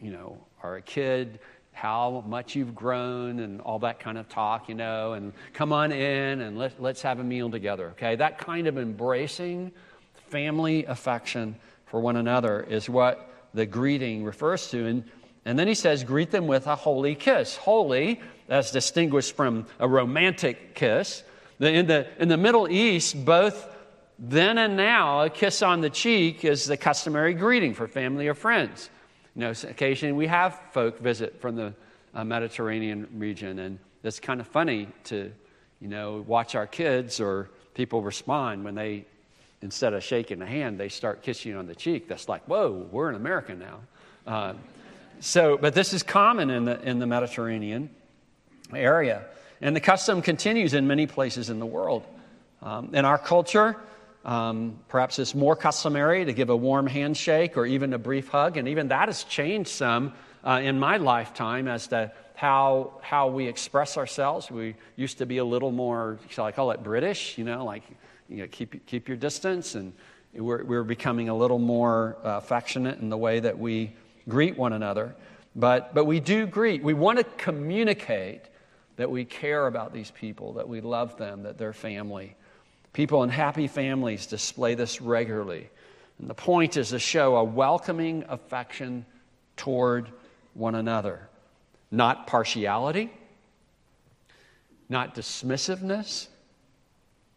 you 0.00 0.10
know 0.10 0.38
are 0.62 0.76
a 0.76 0.82
kid, 0.82 1.40
how 1.78 2.24
much 2.26 2.56
you've 2.56 2.74
grown 2.74 3.38
and 3.38 3.60
all 3.60 3.78
that 3.78 4.00
kind 4.00 4.18
of 4.18 4.28
talk, 4.28 4.68
you 4.68 4.74
know, 4.74 5.12
and 5.12 5.32
come 5.52 5.72
on 5.72 5.92
in 5.92 6.40
and 6.40 6.58
let, 6.58 6.82
let's 6.82 7.02
have 7.02 7.20
a 7.20 7.24
meal 7.24 7.48
together, 7.48 7.90
okay? 7.90 8.16
That 8.16 8.36
kind 8.36 8.66
of 8.66 8.78
embracing 8.78 9.70
family 10.30 10.84
affection 10.84 11.56
for 11.86 12.00
one 12.00 12.16
another 12.16 12.62
is 12.62 12.88
what 12.88 13.30
the 13.54 13.66
greeting 13.66 14.24
refers 14.24 14.70
to. 14.70 14.86
And, 14.86 15.04
and 15.44 15.58
then 15.58 15.68
he 15.68 15.74
says, 15.74 16.04
greet 16.04 16.30
them 16.30 16.46
with 16.46 16.66
a 16.66 16.76
holy 16.76 17.14
kiss. 17.14 17.56
Holy, 17.56 18.20
as 18.48 18.70
distinguished 18.70 19.36
from 19.36 19.66
a 19.78 19.88
romantic 19.88 20.74
kiss. 20.74 21.22
In 21.60 21.86
the, 21.86 22.06
in 22.18 22.28
the 22.28 22.36
Middle 22.36 22.70
East, 22.70 23.24
both 23.24 23.68
then 24.18 24.58
and 24.58 24.76
now, 24.76 25.22
a 25.22 25.30
kiss 25.30 25.62
on 25.62 25.80
the 25.80 25.90
cheek 25.90 26.44
is 26.44 26.66
the 26.66 26.76
customary 26.76 27.34
greeting 27.34 27.74
for 27.74 27.86
family 27.86 28.26
or 28.26 28.34
friends. 28.34 28.90
You 29.34 29.42
know, 29.42 29.50
occasionally 29.50 30.12
we 30.12 30.26
have 30.26 30.60
folk 30.72 30.98
visit 30.98 31.40
from 31.40 31.54
the 31.54 31.74
uh, 32.14 32.24
Mediterranean 32.24 33.06
region, 33.14 33.60
and 33.60 33.78
it's 34.02 34.18
kind 34.18 34.40
of 34.40 34.48
funny 34.48 34.88
to, 35.04 35.30
you 35.80 35.88
know, 35.88 36.24
watch 36.26 36.56
our 36.56 36.66
kids 36.66 37.20
or 37.20 37.48
people 37.74 38.02
respond 38.02 38.64
when 38.64 38.74
they, 38.74 39.04
instead 39.62 39.94
of 39.94 40.02
shaking 40.02 40.38
the 40.38 40.46
hand, 40.46 40.78
they 40.78 40.88
start 40.88 41.22
kissing 41.22 41.52
you 41.52 41.58
on 41.58 41.66
the 41.66 41.74
cheek. 41.74 42.08
That's 42.08 42.28
like, 42.28 42.42
whoa, 42.44 42.86
we're 42.90 43.08
in 43.08 43.14
America 43.14 43.54
now. 43.54 43.80
Uh, 44.26 44.54
so, 45.20 45.56
but 45.56 45.74
this 45.74 45.92
is 45.92 46.02
common 46.02 46.50
in 46.50 46.64
the, 46.64 46.80
in 46.82 46.98
the 46.98 47.06
Mediterranean 47.06 47.90
area. 48.72 49.24
And 49.60 49.74
the 49.74 49.80
custom 49.80 50.22
continues 50.22 50.74
in 50.74 50.86
many 50.86 51.06
places 51.06 51.50
in 51.50 51.58
the 51.58 51.66
world. 51.66 52.06
Um, 52.62 52.94
in 52.94 53.04
our 53.04 53.18
culture, 53.18 53.76
um, 54.24 54.78
perhaps 54.88 55.18
it's 55.18 55.34
more 55.34 55.56
customary 55.56 56.24
to 56.24 56.32
give 56.32 56.50
a 56.50 56.56
warm 56.56 56.86
handshake 56.86 57.56
or 57.56 57.66
even 57.66 57.92
a 57.92 57.98
brief 57.98 58.28
hug, 58.28 58.56
and 58.56 58.68
even 58.68 58.88
that 58.88 59.08
has 59.08 59.24
changed 59.24 59.70
some 59.70 60.12
uh, 60.44 60.60
in 60.62 60.78
my 60.78 60.98
lifetime 60.98 61.66
as 61.66 61.88
to 61.88 62.12
how, 62.34 62.92
how 63.00 63.28
we 63.28 63.48
express 63.48 63.96
ourselves. 63.96 64.50
We 64.50 64.76
used 64.94 65.18
to 65.18 65.26
be 65.26 65.38
a 65.38 65.44
little 65.44 65.72
more, 65.72 66.18
shall 66.28 66.44
I 66.44 66.52
call 66.52 66.70
it 66.70 66.82
British, 66.84 67.36
you 67.36 67.44
know, 67.44 67.64
like 67.64 67.82
you 68.28 68.38
know, 68.38 68.46
keep, 68.50 68.86
keep 68.86 69.08
your 69.08 69.16
distance, 69.16 69.74
and 69.74 69.92
we're, 70.34 70.62
we're 70.64 70.84
becoming 70.84 71.28
a 71.28 71.34
little 71.34 71.58
more 71.58 72.16
uh, 72.22 72.36
affectionate 72.36 72.98
in 72.98 73.08
the 73.08 73.16
way 73.16 73.40
that 73.40 73.58
we 73.58 73.92
greet 74.28 74.56
one 74.56 74.72
another. 74.72 75.14
But, 75.56 75.94
but 75.94 76.04
we 76.04 76.20
do 76.20 76.46
greet, 76.46 76.82
we 76.82 76.94
want 76.94 77.18
to 77.18 77.24
communicate 77.24 78.42
that 78.96 79.10
we 79.10 79.24
care 79.24 79.66
about 79.66 79.92
these 79.92 80.10
people, 80.10 80.54
that 80.54 80.68
we 80.68 80.80
love 80.80 81.16
them, 81.16 81.44
that 81.44 81.56
they're 81.56 81.72
family. 81.72 82.36
People 82.92 83.22
in 83.22 83.30
happy 83.30 83.66
families 83.66 84.26
display 84.26 84.74
this 84.74 85.00
regularly. 85.00 85.70
And 86.18 86.28
the 86.28 86.34
point 86.34 86.76
is 86.76 86.90
to 86.90 86.98
show 86.98 87.36
a 87.36 87.44
welcoming 87.44 88.24
affection 88.28 89.06
toward 89.56 90.08
one 90.54 90.74
another, 90.74 91.28
not 91.90 92.26
partiality, 92.26 93.10
not 94.88 95.14
dismissiveness, 95.14 96.26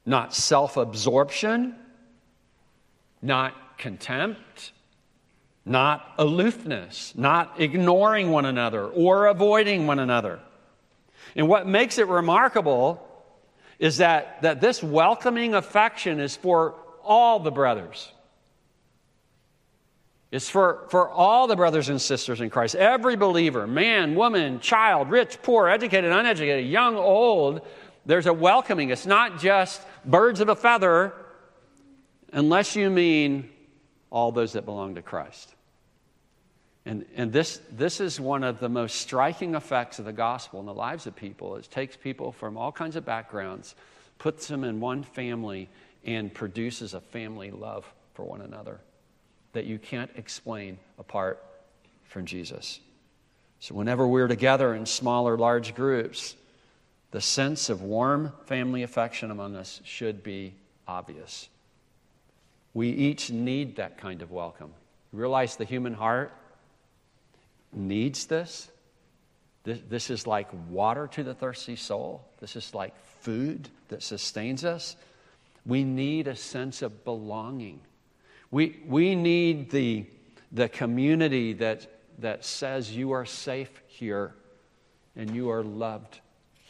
not 0.05 0.33
self 0.33 0.77
absorption, 0.77 1.75
not 3.21 3.77
contempt, 3.77 4.71
not 5.65 6.13
aloofness, 6.17 7.13
not 7.15 7.59
ignoring 7.59 8.31
one 8.31 8.45
another 8.45 8.87
or 8.87 9.27
avoiding 9.27 9.87
one 9.87 9.99
another. 9.99 10.39
And 11.35 11.47
what 11.47 11.67
makes 11.67 11.97
it 11.97 12.07
remarkable 12.07 13.07
is 13.79 13.97
that, 13.97 14.41
that 14.41 14.61
this 14.61 14.83
welcoming 14.83 15.53
affection 15.53 16.19
is 16.19 16.35
for 16.35 16.75
all 17.03 17.39
the 17.39 17.51
brothers. 17.51 18.11
It's 20.31 20.49
for, 20.49 20.87
for 20.89 21.09
all 21.09 21.47
the 21.47 21.57
brothers 21.57 21.89
and 21.89 22.01
sisters 22.01 22.39
in 22.39 22.49
Christ. 22.49 22.75
Every 22.75 23.17
believer, 23.17 23.67
man, 23.67 24.15
woman, 24.15 24.61
child, 24.61 25.09
rich, 25.09 25.37
poor, 25.41 25.67
educated, 25.67 26.11
uneducated, 26.11 26.69
young, 26.69 26.95
old, 26.95 27.61
there's 28.05 28.25
a 28.25 28.33
welcoming. 28.33 28.89
It's 28.89 29.05
not 29.05 29.39
just 29.39 29.81
birds 30.05 30.39
of 30.39 30.49
a 30.49 30.55
feather, 30.55 31.13
unless 32.33 32.75
you 32.75 32.89
mean 32.89 33.49
all 34.09 34.31
those 34.31 34.53
that 34.53 34.65
belong 34.65 34.95
to 34.95 35.01
Christ. 35.01 35.53
And, 36.85 37.05
and 37.15 37.31
this, 37.31 37.61
this 37.71 37.99
is 37.99 38.19
one 38.19 38.43
of 38.43 38.59
the 38.59 38.69
most 38.69 38.95
striking 38.95 39.53
effects 39.53 39.99
of 39.99 40.05
the 40.05 40.13
gospel 40.13 40.59
in 40.59 40.65
the 40.65 40.73
lives 40.73 41.05
of 41.05 41.15
people. 41.15 41.55
It 41.55 41.69
takes 41.69 41.95
people 41.95 42.31
from 42.31 42.57
all 42.57 42.71
kinds 42.71 42.95
of 42.95 43.05
backgrounds, 43.05 43.75
puts 44.17 44.47
them 44.47 44.63
in 44.63 44.79
one 44.79 45.03
family, 45.03 45.69
and 46.03 46.33
produces 46.33 46.95
a 46.95 47.01
family 47.01 47.51
love 47.51 47.85
for 48.13 48.25
one 48.25 48.41
another 48.41 48.79
that 49.53 49.65
you 49.65 49.77
can't 49.77 50.09
explain 50.15 50.79
apart 50.97 51.43
from 52.05 52.25
Jesus. 52.25 52.79
So, 53.59 53.75
whenever 53.75 54.07
we're 54.07 54.27
together 54.27 54.73
in 54.73 54.85
small 54.87 55.27
or 55.27 55.37
large 55.37 55.75
groups, 55.75 56.35
the 57.11 57.21
sense 57.21 57.69
of 57.69 57.81
warm 57.81 58.31
family 58.45 58.83
affection 58.83 59.31
among 59.31 59.55
us 59.55 59.81
should 59.83 60.23
be 60.23 60.53
obvious. 60.87 61.49
We 62.73 62.89
each 62.89 63.29
need 63.29 63.75
that 63.75 63.97
kind 63.97 64.21
of 64.21 64.31
welcome. 64.31 64.71
Realize 65.11 65.57
the 65.57 65.65
human 65.65 65.93
heart 65.93 66.31
needs 67.73 68.25
this. 68.25 68.69
this. 69.63 69.79
This 69.89 70.09
is 70.09 70.25
like 70.25 70.47
water 70.69 71.07
to 71.07 71.23
the 71.23 71.33
thirsty 71.33 71.75
soul. 71.75 72.23
This 72.39 72.55
is 72.55 72.73
like 72.73 72.97
food 73.19 73.67
that 73.89 74.03
sustains 74.03 74.63
us. 74.63 74.95
We 75.65 75.83
need 75.83 76.29
a 76.29 76.35
sense 76.35 76.81
of 76.81 77.03
belonging. 77.03 77.81
We, 78.51 78.79
we 78.87 79.15
need 79.15 79.69
the, 79.69 80.05
the 80.51 80.69
community 80.69 81.53
that, 81.53 81.87
that 82.19 82.45
says 82.45 82.95
you 82.95 83.11
are 83.11 83.25
safe 83.25 83.81
here 83.87 84.33
and 85.17 85.35
you 85.35 85.51
are 85.51 85.61
loved 85.61 86.21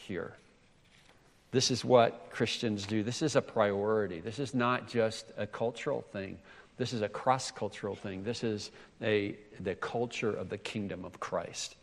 here. 0.06 0.34
This 1.50 1.70
is 1.70 1.84
what 1.84 2.30
Christians 2.30 2.86
do. 2.86 3.02
This 3.02 3.20
is 3.22 3.36
a 3.36 3.42
priority. 3.42 4.20
This 4.20 4.38
is 4.38 4.54
not 4.54 4.88
just 4.88 5.26
a 5.36 5.46
cultural 5.46 6.00
thing. 6.00 6.38
This 6.78 6.92
is 6.92 7.02
a 7.02 7.08
cross 7.08 7.50
cultural 7.50 7.94
thing. 7.94 8.24
This 8.24 8.42
is 8.42 8.70
a, 9.02 9.36
the 9.60 9.74
culture 9.74 10.32
of 10.32 10.48
the 10.48 10.58
kingdom 10.58 11.04
of 11.04 11.20
Christ. 11.20 11.76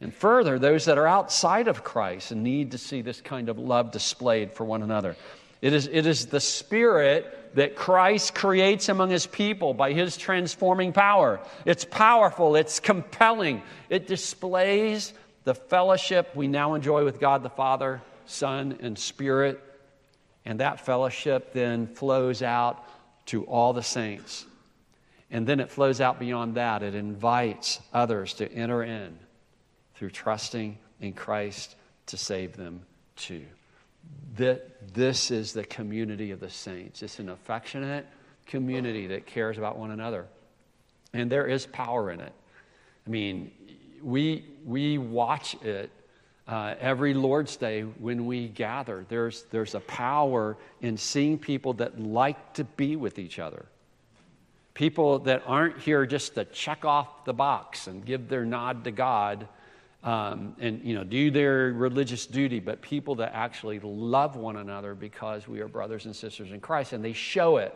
And 0.00 0.12
further, 0.12 0.58
those 0.58 0.84
that 0.84 0.98
are 0.98 1.06
outside 1.06 1.68
of 1.68 1.82
Christ 1.82 2.34
need 2.34 2.72
to 2.72 2.78
see 2.78 3.00
this 3.00 3.22
kind 3.22 3.48
of 3.48 3.58
love 3.58 3.92
displayed 3.92 4.52
for 4.52 4.64
one 4.64 4.82
another. 4.82 5.16
It 5.62 5.72
is, 5.72 5.88
it 5.90 6.06
is 6.06 6.26
the 6.26 6.40
spirit 6.40 7.54
that 7.54 7.76
Christ 7.76 8.34
creates 8.34 8.90
among 8.90 9.08
his 9.08 9.26
people 9.26 9.72
by 9.72 9.94
his 9.94 10.18
transforming 10.18 10.92
power. 10.92 11.40
It's 11.64 11.86
powerful, 11.86 12.56
it's 12.56 12.78
compelling, 12.78 13.62
it 13.88 14.06
displays 14.06 15.14
the 15.46 15.54
fellowship 15.54 16.34
we 16.34 16.48
now 16.48 16.74
enjoy 16.74 17.04
with 17.04 17.20
God 17.20 17.44
the 17.44 17.48
Father, 17.48 18.02
Son, 18.26 18.78
and 18.80 18.98
Spirit. 18.98 19.62
And 20.44 20.58
that 20.58 20.84
fellowship 20.84 21.52
then 21.52 21.86
flows 21.86 22.42
out 22.42 22.84
to 23.26 23.44
all 23.44 23.72
the 23.72 23.82
saints. 23.82 24.44
And 25.30 25.46
then 25.46 25.60
it 25.60 25.70
flows 25.70 26.00
out 26.00 26.18
beyond 26.18 26.56
that. 26.56 26.82
It 26.82 26.96
invites 26.96 27.78
others 27.92 28.34
to 28.34 28.52
enter 28.52 28.82
in 28.82 29.16
through 29.94 30.10
trusting 30.10 30.78
in 31.00 31.12
Christ 31.12 31.76
to 32.06 32.16
save 32.16 32.56
them 32.56 32.82
too. 33.14 33.44
That 34.38 34.94
This 34.94 35.30
is 35.30 35.52
the 35.52 35.64
community 35.64 36.32
of 36.32 36.40
the 36.40 36.50
saints. 36.50 37.04
It's 37.04 37.20
an 37.20 37.28
affectionate 37.28 38.06
community 38.46 39.06
that 39.08 39.26
cares 39.26 39.58
about 39.58 39.78
one 39.78 39.92
another. 39.92 40.26
And 41.12 41.30
there 41.30 41.46
is 41.46 41.66
power 41.66 42.10
in 42.10 42.18
it. 42.18 42.32
I 43.06 43.10
mean, 43.10 43.52
we, 44.02 44.44
we 44.64 44.98
watch 44.98 45.54
it 45.62 45.90
uh, 46.48 46.74
every 46.80 47.14
Lord's 47.14 47.56
Day 47.56 47.82
when 47.82 48.26
we 48.26 48.48
gather. 48.48 49.04
There's, 49.08 49.44
there's 49.50 49.74
a 49.74 49.80
power 49.80 50.56
in 50.80 50.96
seeing 50.96 51.38
people 51.38 51.74
that 51.74 52.00
like 52.00 52.54
to 52.54 52.64
be 52.64 52.96
with 52.96 53.18
each 53.18 53.38
other. 53.38 53.66
People 54.74 55.20
that 55.20 55.42
aren't 55.46 55.78
here 55.78 56.06
just 56.06 56.34
to 56.34 56.44
check 56.44 56.84
off 56.84 57.24
the 57.24 57.32
box 57.32 57.86
and 57.86 58.04
give 58.04 58.28
their 58.28 58.44
nod 58.44 58.84
to 58.84 58.90
God 58.90 59.48
um, 60.06 60.54
and 60.60 60.84
you 60.84 60.94
know 60.94 61.02
do 61.02 61.30
their 61.30 61.72
religious 61.72 62.26
duty, 62.26 62.60
but 62.60 62.80
people 62.80 63.16
that 63.16 63.32
actually 63.34 63.80
love 63.80 64.36
one 64.36 64.56
another 64.56 64.94
because 64.94 65.48
we 65.48 65.60
are 65.60 65.68
brothers 65.68 66.06
and 66.06 66.14
sisters 66.14 66.52
in 66.52 66.60
Christ, 66.60 66.92
and 66.92 67.04
they 67.04 67.12
show 67.12 67.56
it. 67.56 67.74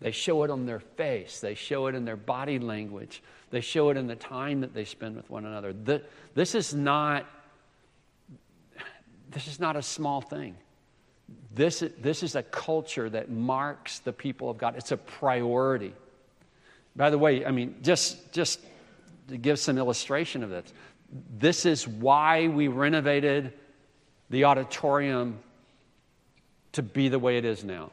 They 0.00 0.10
show 0.10 0.42
it 0.44 0.50
on 0.50 0.66
their 0.66 0.80
face. 0.80 1.40
They 1.40 1.54
show 1.54 1.86
it 1.86 1.94
in 1.94 2.04
their 2.04 2.16
body 2.16 2.58
language. 2.58 3.22
They 3.50 3.60
show 3.60 3.90
it 3.90 3.96
in 3.96 4.06
the 4.06 4.16
time 4.16 4.60
that 4.60 4.74
they 4.74 4.84
spend 4.84 5.16
with 5.16 5.30
one 5.30 5.44
another. 5.44 5.72
This 6.34 6.54
is 6.54 6.74
not 6.74 7.26
this 9.34 9.48
is 9.48 9.58
not 9.58 9.74
a 9.74 9.82
small 9.82 10.20
thing. 10.20 10.54
This, 11.54 11.82
this 12.00 12.22
is 12.22 12.36
a 12.36 12.42
culture 12.42 13.10
that 13.10 13.30
marks 13.30 13.98
the 13.98 14.12
people 14.12 14.48
of 14.48 14.58
God. 14.58 14.76
It's 14.76 14.92
a 14.92 14.96
priority. 14.96 15.92
By 16.96 17.10
the 17.10 17.18
way, 17.18 17.44
I 17.44 17.50
mean, 17.50 17.76
just, 17.82 18.32
just 18.32 18.60
to 19.28 19.36
give 19.36 19.58
some 19.58 19.76
illustration 19.76 20.44
of 20.44 20.50
this, 20.50 20.72
this 21.36 21.66
is 21.66 21.86
why 21.86 22.48
we 22.48 22.68
renovated 22.68 23.52
the 24.30 24.44
auditorium 24.44 25.40
to 26.72 26.82
be 26.82 27.08
the 27.08 27.18
way 27.18 27.36
it 27.36 27.44
is 27.44 27.64
now. 27.64 27.90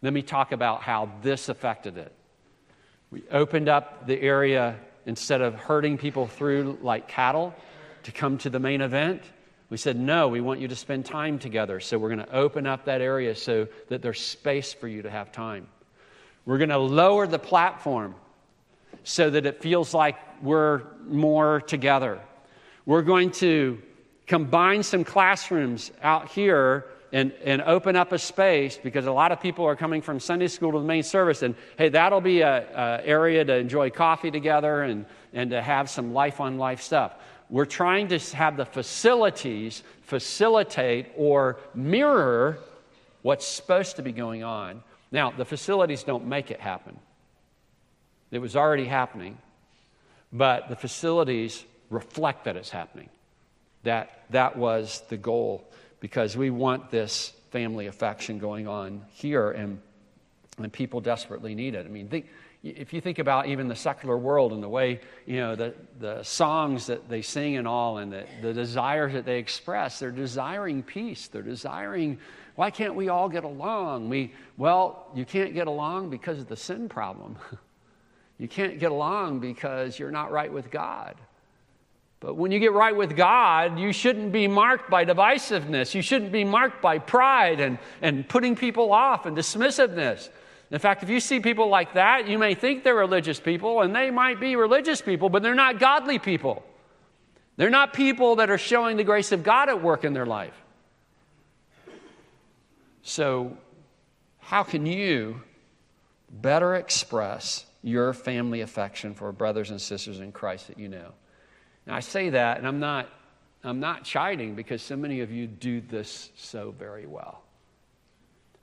Let 0.00 0.12
me 0.12 0.22
talk 0.22 0.52
about 0.52 0.82
how 0.82 1.10
this 1.22 1.48
affected 1.48 1.96
it. 1.96 2.12
We 3.10 3.24
opened 3.30 3.68
up 3.68 4.06
the 4.06 4.20
area 4.20 4.76
instead 5.06 5.40
of 5.40 5.54
herding 5.54 5.98
people 5.98 6.26
through 6.26 6.78
like 6.82 7.08
cattle 7.08 7.54
to 8.04 8.12
come 8.12 8.38
to 8.38 8.50
the 8.50 8.60
main 8.60 8.80
event, 8.80 9.22
we 9.70 9.76
said, 9.76 9.98
no, 9.98 10.28
we 10.28 10.40
want 10.40 10.60
you 10.60 10.68
to 10.68 10.76
spend 10.76 11.04
time 11.04 11.38
together. 11.38 11.80
So 11.80 11.98
we're 11.98 12.14
going 12.14 12.26
to 12.26 12.34
open 12.34 12.66
up 12.66 12.84
that 12.84 13.00
area 13.00 13.34
so 13.34 13.68
that 13.88 14.00
there's 14.00 14.20
space 14.20 14.72
for 14.72 14.88
you 14.88 15.02
to 15.02 15.10
have 15.10 15.32
time. 15.32 15.66
We're 16.46 16.58
going 16.58 16.70
to 16.70 16.78
lower 16.78 17.26
the 17.26 17.38
platform 17.38 18.14
so 19.04 19.28
that 19.28 19.44
it 19.44 19.60
feels 19.60 19.92
like 19.92 20.16
we're 20.42 20.82
more 21.06 21.60
together. 21.60 22.20
We're 22.86 23.02
going 23.02 23.32
to 23.32 23.82
combine 24.26 24.82
some 24.82 25.04
classrooms 25.04 25.90
out 26.02 26.30
here 26.30 26.86
and, 27.12 27.32
and 27.44 27.62
open 27.62 27.96
up 27.96 28.12
a 28.12 28.18
space 28.18 28.78
because 28.82 29.06
a 29.06 29.12
lot 29.12 29.32
of 29.32 29.40
people 29.40 29.64
are 29.64 29.76
coming 29.76 30.02
from 30.02 30.20
Sunday 30.20 30.48
school 30.48 30.72
to 30.72 30.78
the 30.78 30.84
main 30.84 31.02
service. 31.02 31.42
And 31.42 31.54
hey, 31.76 31.88
that'll 31.88 32.20
be 32.20 32.42
an 32.42 32.64
area 33.04 33.44
to 33.44 33.54
enjoy 33.54 33.90
coffee 33.90 34.30
together 34.30 34.82
and, 34.82 35.06
and 35.32 35.50
to 35.50 35.62
have 35.62 35.88
some 35.88 36.12
life 36.12 36.40
on 36.40 36.58
life 36.58 36.82
stuff. 36.82 37.14
We're 37.50 37.64
trying 37.64 38.08
to 38.08 38.18
have 38.36 38.56
the 38.56 38.66
facilities 38.66 39.82
facilitate 40.02 41.06
or 41.16 41.58
mirror 41.74 42.58
what's 43.22 43.46
supposed 43.46 43.96
to 43.96 44.02
be 44.02 44.12
going 44.12 44.42
on. 44.42 44.82
Now, 45.10 45.30
the 45.30 45.44
facilities 45.44 46.02
don't 46.02 46.26
make 46.26 46.50
it 46.50 46.60
happen. 46.60 46.98
It 48.30 48.40
was 48.40 48.56
already 48.56 48.84
happening, 48.84 49.38
but 50.30 50.68
the 50.68 50.76
facilities 50.76 51.64
reflect 51.88 52.44
that 52.44 52.56
it's 52.56 52.68
happening. 52.68 53.08
That, 53.84 54.24
that 54.30 54.58
was 54.58 55.02
the 55.08 55.16
goal 55.16 55.64
because 56.00 56.36
we 56.36 56.50
want 56.50 56.90
this 56.90 57.32
family 57.50 57.86
affection 57.86 58.38
going 58.38 58.68
on 58.68 59.04
here, 59.12 59.50
and, 59.50 59.80
and 60.58 60.72
people 60.72 61.00
desperately 61.00 61.54
need 61.54 61.74
it. 61.74 61.86
I 61.86 61.88
mean, 61.88 62.08
think, 62.08 62.26
if 62.62 62.92
you 62.92 63.00
think 63.00 63.18
about 63.18 63.46
even 63.46 63.68
the 63.68 63.76
secular 63.76 64.16
world 64.16 64.52
and 64.52 64.62
the 64.62 64.68
way, 64.68 65.00
you 65.26 65.36
know, 65.36 65.54
the, 65.54 65.74
the 66.00 66.22
songs 66.22 66.86
that 66.86 67.08
they 67.08 67.22
sing 67.22 67.56
and 67.56 67.68
all, 67.68 67.98
and 67.98 68.12
the, 68.12 68.26
the 68.42 68.52
desires 68.52 69.12
that 69.12 69.24
they 69.24 69.38
express, 69.38 69.98
they're 69.98 70.10
desiring 70.10 70.82
peace. 70.82 71.28
They're 71.28 71.42
desiring, 71.42 72.18
why 72.56 72.70
can't 72.70 72.94
we 72.94 73.08
all 73.08 73.28
get 73.28 73.44
along? 73.44 74.08
We, 74.08 74.32
well, 74.56 75.06
you 75.14 75.24
can't 75.24 75.54
get 75.54 75.68
along 75.68 76.10
because 76.10 76.38
of 76.40 76.48
the 76.48 76.56
sin 76.56 76.88
problem. 76.88 77.36
you 78.38 78.48
can't 78.48 78.78
get 78.78 78.90
along 78.90 79.40
because 79.40 79.98
you're 79.98 80.10
not 80.10 80.32
right 80.32 80.52
with 80.52 80.70
God. 80.70 81.14
But 82.20 82.34
when 82.34 82.50
you 82.50 82.58
get 82.58 82.72
right 82.72 82.94
with 82.94 83.16
God, 83.16 83.78
you 83.78 83.92
shouldn't 83.92 84.32
be 84.32 84.48
marked 84.48 84.90
by 84.90 85.04
divisiveness. 85.04 85.94
You 85.94 86.02
shouldn't 86.02 86.32
be 86.32 86.44
marked 86.44 86.82
by 86.82 86.98
pride 86.98 87.60
and, 87.60 87.78
and 88.02 88.28
putting 88.28 88.56
people 88.56 88.92
off 88.92 89.24
and 89.26 89.36
dismissiveness. 89.36 90.28
In 90.70 90.78
fact, 90.80 91.02
if 91.02 91.08
you 91.08 91.20
see 91.20 91.40
people 91.40 91.68
like 91.68 91.94
that, 91.94 92.28
you 92.28 92.38
may 92.38 92.54
think 92.54 92.82
they're 92.82 92.94
religious 92.94 93.40
people, 93.40 93.82
and 93.82 93.94
they 93.94 94.10
might 94.10 94.40
be 94.40 94.56
religious 94.56 95.00
people, 95.00 95.30
but 95.30 95.42
they're 95.42 95.54
not 95.54 95.78
godly 95.78 96.18
people. 96.18 96.64
They're 97.56 97.70
not 97.70 97.92
people 97.92 98.36
that 98.36 98.50
are 98.50 98.58
showing 98.58 98.96
the 98.96 99.04
grace 99.04 99.32
of 99.32 99.42
God 99.42 99.68
at 99.68 99.82
work 99.82 100.04
in 100.04 100.12
their 100.12 100.26
life. 100.26 100.54
So, 103.02 103.56
how 104.40 104.62
can 104.62 104.84
you 104.84 105.42
better 106.30 106.74
express 106.74 107.64
your 107.82 108.12
family 108.12 108.60
affection 108.60 109.14
for 109.14 109.32
brothers 109.32 109.70
and 109.70 109.80
sisters 109.80 110.20
in 110.20 110.32
Christ 110.32 110.68
that 110.68 110.78
you 110.78 110.88
know? 110.88 111.12
I 111.90 112.00
say 112.00 112.30
that, 112.30 112.58
and 112.58 112.66
I'm 112.66 112.80
not, 112.80 113.08
I'm 113.64 113.80
not 113.80 114.04
chiding 114.04 114.54
because 114.54 114.82
so 114.82 114.96
many 114.96 115.20
of 115.20 115.30
you 115.30 115.46
do 115.46 115.80
this 115.80 116.30
so 116.36 116.74
very 116.78 117.06
well. 117.06 117.42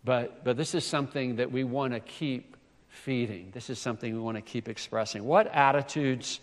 But, 0.03 0.43
but 0.43 0.57
this 0.57 0.75
is 0.75 0.85
something 0.85 1.37
that 1.37 1.51
we 1.51 1.63
want 1.63 1.93
to 1.93 1.99
keep 1.99 2.55
feeding. 2.87 3.51
This 3.53 3.69
is 3.69 3.79
something 3.79 4.13
we 4.13 4.19
want 4.19 4.37
to 4.37 4.41
keep 4.41 4.69
expressing. 4.69 5.23
What 5.23 5.47
attitudes, 5.47 6.39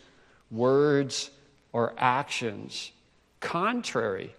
words, 0.50 1.30
or 1.72 1.94
actions, 1.96 2.92
contrary 3.40 4.34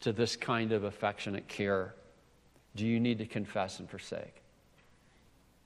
to 0.00 0.12
this 0.12 0.36
kind 0.36 0.72
of 0.72 0.84
affectionate 0.84 1.48
care, 1.48 1.94
do 2.76 2.86
you 2.86 3.00
need 3.00 3.18
to 3.18 3.26
confess 3.26 3.78
and 3.78 3.88
forsake? 3.88 4.42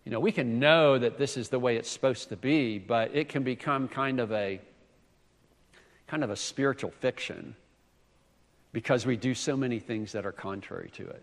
You 0.05 0.13
know, 0.13 0.21
we 0.21 0.31
can 0.31 0.61
know 0.61 0.99
that 0.99 1.19
this 1.19 1.37
is 1.37 1.49
the 1.49 1.59
way 1.59 1.77
it's 1.77 1.91
supposed 1.91 2.29
to 2.29 2.37
be, 2.37 2.79
but 2.79 3.15
it 3.15 3.29
can 3.29 3.43
become 3.43 3.89
kind 3.89 4.21
of 4.21 4.31
a 4.31 4.61
kind 6.07 6.23
of 6.23 6.31
a 6.31 6.37
spiritual 6.37 6.91
fiction 6.91 7.55
because 8.73 9.07
we 9.07 9.17
do 9.17 9.35
so 9.35 9.57
many 9.57 9.79
things 9.79 10.13
that 10.13 10.27
are 10.27 10.33
contrary 10.33 10.91
to 10.95 11.07
it. 11.07 11.23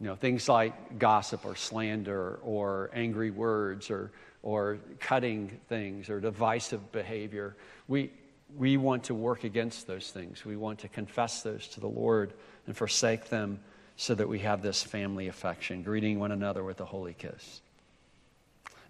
You 0.00 0.08
know, 0.08 0.16
things 0.16 0.48
like 0.48 0.98
gossip 0.98 1.46
or 1.46 1.56
slander 1.56 2.40
or 2.42 2.90
angry 2.92 3.30
words 3.30 3.90
or, 3.90 4.10
or 4.42 4.78
cutting 5.00 5.60
things 5.68 6.10
or 6.10 6.20
divisive 6.20 6.92
behavior. 6.92 7.56
We, 7.88 8.10
we 8.56 8.76
want 8.76 9.04
to 9.04 9.14
work 9.14 9.44
against 9.44 9.86
those 9.86 10.10
things. 10.10 10.44
We 10.44 10.56
want 10.56 10.80
to 10.80 10.88
confess 10.88 11.42
those 11.42 11.68
to 11.68 11.80
the 11.80 11.88
Lord 11.88 12.34
and 12.66 12.76
forsake 12.76 13.30
them 13.30 13.60
so 13.96 14.14
that 14.14 14.28
we 14.28 14.40
have 14.40 14.60
this 14.60 14.82
family 14.82 15.28
affection, 15.28 15.82
greeting 15.82 16.18
one 16.18 16.32
another 16.32 16.64
with 16.64 16.80
a 16.80 16.84
holy 16.84 17.14
kiss. 17.14 17.61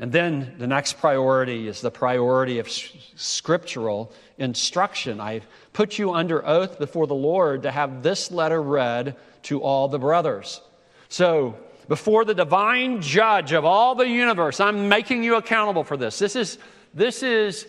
And 0.02 0.10
then 0.10 0.56
the 0.58 0.66
next 0.66 0.98
priority 0.98 1.68
is 1.68 1.80
the 1.80 1.92
priority 1.92 2.58
of 2.58 2.68
scriptural 2.68 4.12
instruction. 4.36 5.20
I've 5.20 5.46
put 5.72 5.96
you 5.96 6.12
under 6.12 6.44
oath 6.44 6.80
before 6.80 7.06
the 7.06 7.14
Lord 7.14 7.62
to 7.62 7.70
have 7.70 8.02
this 8.02 8.32
letter 8.32 8.60
read 8.60 9.14
to 9.44 9.62
all 9.62 9.86
the 9.86 10.00
brothers. 10.00 10.60
So, 11.08 11.56
before 11.86 12.24
the 12.24 12.34
divine 12.34 13.00
judge 13.00 13.52
of 13.52 13.64
all 13.64 13.94
the 13.94 14.08
universe, 14.08 14.58
I'm 14.58 14.88
making 14.88 15.22
you 15.22 15.36
accountable 15.36 15.84
for 15.84 15.96
this. 15.96 16.18
This 16.18 16.34
is, 16.34 16.58
this 16.92 17.22
is 17.22 17.68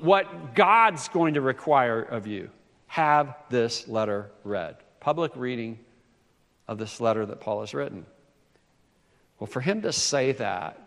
what 0.00 0.54
God's 0.54 1.08
going 1.08 1.34
to 1.34 1.42
require 1.42 2.00
of 2.00 2.26
you. 2.26 2.48
Have 2.86 3.34
this 3.50 3.86
letter 3.88 4.30
read. 4.42 4.76
Public 5.00 5.32
reading 5.36 5.80
of 6.66 6.78
this 6.78 6.98
letter 6.98 7.26
that 7.26 7.40
Paul 7.40 7.60
has 7.60 7.74
written. 7.74 8.06
Well, 9.38 9.48
for 9.48 9.60
him 9.60 9.82
to 9.82 9.92
say 9.92 10.32
that 10.32 10.80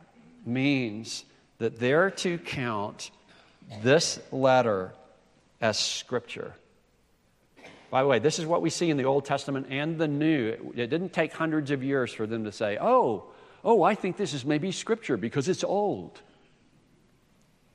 means 0.49 1.23
that 1.59 1.79
they're 1.79 2.11
to 2.11 2.37
count 2.37 3.11
this 3.83 4.19
letter 4.31 4.93
as 5.61 5.77
scripture. 5.77 6.53
By 7.89 8.03
the 8.03 8.07
way, 8.07 8.19
this 8.19 8.39
is 8.39 8.45
what 8.45 8.61
we 8.61 8.69
see 8.69 8.89
in 8.89 8.97
the 8.97 9.05
Old 9.05 9.25
Testament 9.25 9.67
and 9.69 9.97
the 9.97 10.07
New. 10.07 10.73
It, 10.75 10.89
didn't 10.89 11.13
take 11.13 11.33
hundreds 11.33 11.71
of 11.71 11.83
years 11.83 12.13
for 12.13 12.27
them 12.27 12.43
to 12.43 12.51
say, 12.51 12.77
oh, 12.79 13.25
oh, 13.63 13.83
I 13.83 13.95
think 13.95 14.15
this 14.15 14.33
is 14.33 14.45
maybe 14.45 14.71
scripture 14.71 15.17
because 15.17 15.49
it's 15.49 15.63
old. 15.63 16.21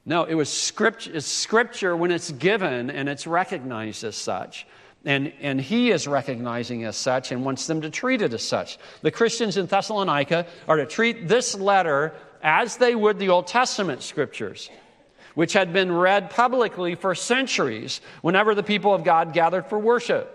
No, 0.06 0.24
it 0.24 0.34
was 0.34 0.52
scripture, 0.52 1.12
it's 1.14 1.26
scripture 1.26 1.96
when 1.96 2.10
it's 2.10 2.30
given 2.30 2.90
and 2.90 3.08
it's 3.08 3.26
recognized 3.26 4.04
as 4.04 4.16
such. 4.16 4.66
And, 5.06 5.32
and 5.40 5.60
he 5.60 5.90
is 5.90 6.06
recognizing 6.06 6.84
as 6.84 6.96
such 6.96 7.30
and 7.30 7.44
wants 7.44 7.66
them 7.66 7.82
to 7.82 7.90
treat 7.90 8.22
it 8.22 8.32
as 8.32 8.42
such. 8.42 8.78
The 9.02 9.10
Christians 9.10 9.56
in 9.56 9.66
Thessalonica 9.66 10.46
are 10.66 10.76
to 10.76 10.86
treat 10.86 11.28
this 11.28 11.54
letter 11.54 12.14
as 12.44 12.76
they 12.76 12.94
would 12.94 13.18
the 13.18 13.30
Old 13.30 13.48
Testament 13.48 14.02
scriptures 14.02 14.70
which 15.34 15.52
had 15.52 15.72
been 15.72 15.92
read 15.92 16.30
publicly 16.30 16.94
for 16.94 17.14
centuries 17.14 18.00
whenever 18.22 18.54
the 18.54 18.62
people 18.62 18.94
of 18.94 19.04
God 19.04 19.32
gathered 19.32 19.66
for 19.66 19.78
worship. 19.78 20.30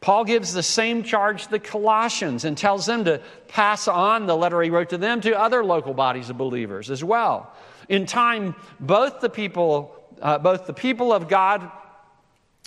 Paul 0.00 0.24
gives 0.24 0.52
the 0.52 0.62
same 0.62 1.02
charge 1.02 1.44
to 1.44 1.50
the 1.50 1.58
Colossians 1.58 2.44
and 2.44 2.56
tells 2.56 2.86
them 2.86 3.04
to 3.04 3.20
pass 3.48 3.86
on 3.86 4.26
the 4.26 4.36
letter 4.36 4.60
he 4.62 4.70
wrote 4.70 4.90
to 4.90 4.98
them 4.98 5.20
to 5.20 5.38
other 5.38 5.64
local 5.64 5.94
bodies 5.94 6.30
of 6.30 6.38
believers 6.38 6.90
as 6.90 7.04
well. 7.04 7.52
In 7.88 8.06
time, 8.06 8.54
both 8.78 9.20
the 9.20 9.28
people, 9.28 9.94
uh, 10.22 10.38
both 10.38 10.66
the 10.66 10.72
people 10.72 11.12
of 11.12 11.28
God 11.28 11.70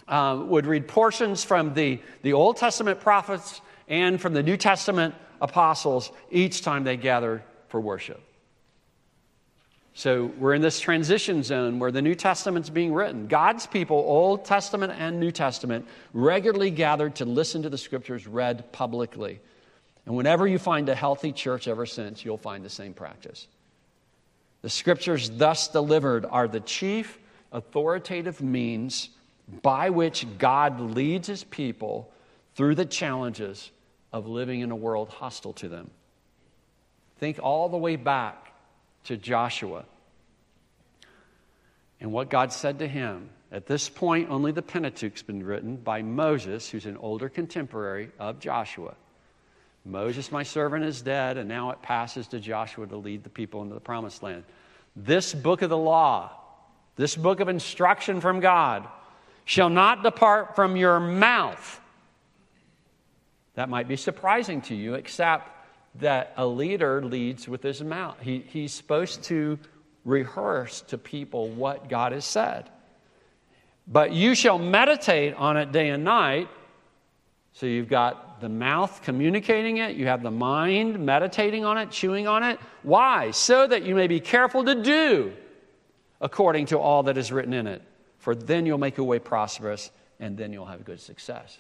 uh, 0.08 0.44
would 0.46 0.66
read 0.66 0.88
portions 0.88 1.44
from 1.44 1.74
the, 1.74 2.00
the 2.22 2.34
Old 2.34 2.58
Testament 2.58 3.00
prophets 3.00 3.62
and 3.88 4.22
from 4.22 4.34
the 4.34 4.44
New 4.44 4.58
Testament 4.58 5.16
apostles 5.42 6.12
each 6.30 6.62
time 6.62 6.84
they 6.84 6.98
gathered 6.98 7.42
for 7.70 7.80
worship. 7.82 8.22
So 9.96 10.32
we're 10.40 10.56
in 10.56 10.62
this 10.62 10.80
transition 10.80 11.44
zone 11.44 11.78
where 11.78 11.92
the 11.92 12.02
New 12.02 12.16
Testament's 12.16 12.70
being 12.70 12.94
written. 12.94 13.28
God's 13.28 13.68
people, 13.68 13.98
Old 13.98 14.44
Testament 14.44 14.94
and 14.98 15.20
New 15.20 15.32
Testament, 15.32 15.88
regularly 16.14 16.72
gathered 16.72 17.16
to 17.16 17.26
listen 17.26 17.62
to 17.62 17.70
the 17.70 17.78
scriptures 17.78 18.26
read 18.26 18.72
publicly. 18.72 19.40
And 20.06 20.16
whenever 20.16 20.48
you 20.48 20.58
find 20.58 20.90
a 20.90 20.96
healthy 20.96 21.32
church 21.32 21.68
ever 21.68 21.86
since, 21.86 22.26
you'll 22.26 22.38
find 22.38 22.66
the 22.66 22.70
same 22.70 22.94
practice. 22.94 23.48
The 24.64 24.70
scriptures 24.70 25.30
thus 25.30 25.68
delivered 25.68 26.26
are 26.26 26.48
the 26.48 26.60
chief 26.60 27.20
authoritative 27.52 28.42
means 28.42 29.10
by 29.62 29.92
which 29.92 30.26
God 30.40 30.80
leads 30.80 31.28
his 31.28 31.44
people 31.44 32.12
through 32.56 32.76
the 32.76 32.86
challenges 32.86 33.72
of 34.12 34.28
living 34.28 34.62
in 34.62 34.72
a 34.72 34.76
world 34.76 35.10
hostile 35.10 35.54
to 35.54 35.70
them. 35.70 35.92
Think 37.20 37.40
all 37.42 37.70
the 37.70 37.78
way 37.78 37.96
back 37.96 38.43
to 39.06 39.18
Joshua. 39.18 39.86
And 42.00 42.12
what 42.12 42.30
God 42.30 42.52
said 42.52 42.80
to 42.80 42.88
him, 42.88 43.30
at 43.52 43.66
this 43.66 43.90
point, 43.90 44.30
only 44.30 44.52
the 44.52 44.62
Pentateuch's 44.62 45.24
been 45.24 45.44
written 45.44 45.76
by 45.76 46.02
Moses, 46.02 46.70
who's 46.70 46.86
an 46.86 46.98
older 46.98 47.30
contemporary 47.30 48.10
of 48.20 48.40
Joshua. 48.40 48.96
Moses, 49.86 50.32
my 50.32 50.44
servant, 50.44 50.86
is 50.86 51.02
dead, 51.02 51.38
and 51.38 51.48
now 51.48 51.72
it 51.72 51.82
passes 51.82 52.28
to 52.28 52.40
Joshua 52.40 52.88
to 52.88 52.98
lead 52.98 53.24
the 53.24 53.30
people 53.30 53.62
into 53.62 53.74
the 53.74 53.82
promised 53.82 54.24
land. 54.24 54.44
This 54.96 55.34
book 55.34 55.62
of 55.62 55.70
the 55.70 55.78
law 55.78 56.32
this 56.96 57.16
book 57.16 57.40
of 57.40 57.50
instruction 57.50 58.22
from 58.22 58.40
God, 58.40 58.88
shall 59.46 59.70
not 59.70 60.04
depart 60.04 60.56
from 60.56 60.76
your 60.76 61.00
mouth. 61.00 61.82
That 63.56 63.70
might 63.70 63.88
be 63.88 63.96
surprising 63.96 64.62
to 64.64 64.76
you, 64.76 64.94
except 64.94 65.50
that 65.96 66.34
a 66.38 66.46
leader 66.46 67.04
leads 67.04 67.48
with 67.48 67.62
his 67.62 67.82
mouth. 67.82 68.18
He, 68.20 68.40
he's 68.48 68.74
supposed 68.74 69.24
to 69.26 69.60
rehearse 70.06 70.82
to 70.82 70.98
people 70.98 71.50
what 71.50 71.90
God 71.90 72.12
has 72.12 72.26
said. 72.26 72.70
But 73.88 74.12
you 74.14 74.36
shall 74.36 74.58
meditate 74.58 75.34
on 75.36 75.58
it 75.58 75.72
day 75.72 75.90
and 75.90 76.04
night. 76.04 76.50
So 77.54 77.66
you've 77.66 77.90
got 77.90 78.42
the 78.42 78.50
mouth 78.50 79.02
communicating 79.04 79.78
it, 79.78 79.96
you 79.96 80.08
have 80.08 80.24
the 80.24 80.32
mind 80.32 81.00
meditating 81.00 81.64
on 81.64 81.78
it, 81.78 81.92
chewing 81.92 82.28
on 82.28 82.44
it. 82.44 82.60
Why? 82.82 83.32
So 83.32 83.68
that 83.68 83.84
you 83.84 83.96
may 83.96 84.08
be 84.08 84.20
careful 84.20 84.66
to 84.66 84.82
do 84.82 85.34
according 86.20 86.68
to 86.68 86.80
all 86.80 87.04
that 87.04 87.18
is 87.18 87.32
written 87.32 87.54
in 87.54 87.68
it. 87.68 87.82
For 88.18 88.34
then 88.34 88.66
you'll 88.66 88.80
make 88.80 88.98
your 88.98 89.06
way 89.06 89.20
prosperous 89.20 89.92
and 90.20 90.38
then 90.38 90.52
you'll 90.52 90.66
have 90.66 90.84
good 90.84 91.00
success. 91.00 91.60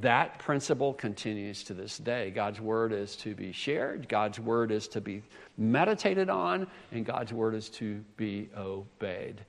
That 0.00 0.38
principle 0.38 0.92
continues 0.92 1.64
to 1.64 1.74
this 1.74 1.96
day. 1.96 2.30
God's 2.30 2.60
word 2.60 2.92
is 2.92 3.16
to 3.16 3.34
be 3.34 3.52
shared, 3.52 4.08
God's 4.08 4.38
word 4.38 4.70
is 4.70 4.88
to 4.88 5.00
be 5.00 5.22
meditated 5.56 6.28
on, 6.28 6.66
and 6.92 7.04
God's 7.04 7.32
word 7.32 7.54
is 7.54 7.70
to 7.70 8.04
be 8.16 8.48
obeyed. 8.56 9.40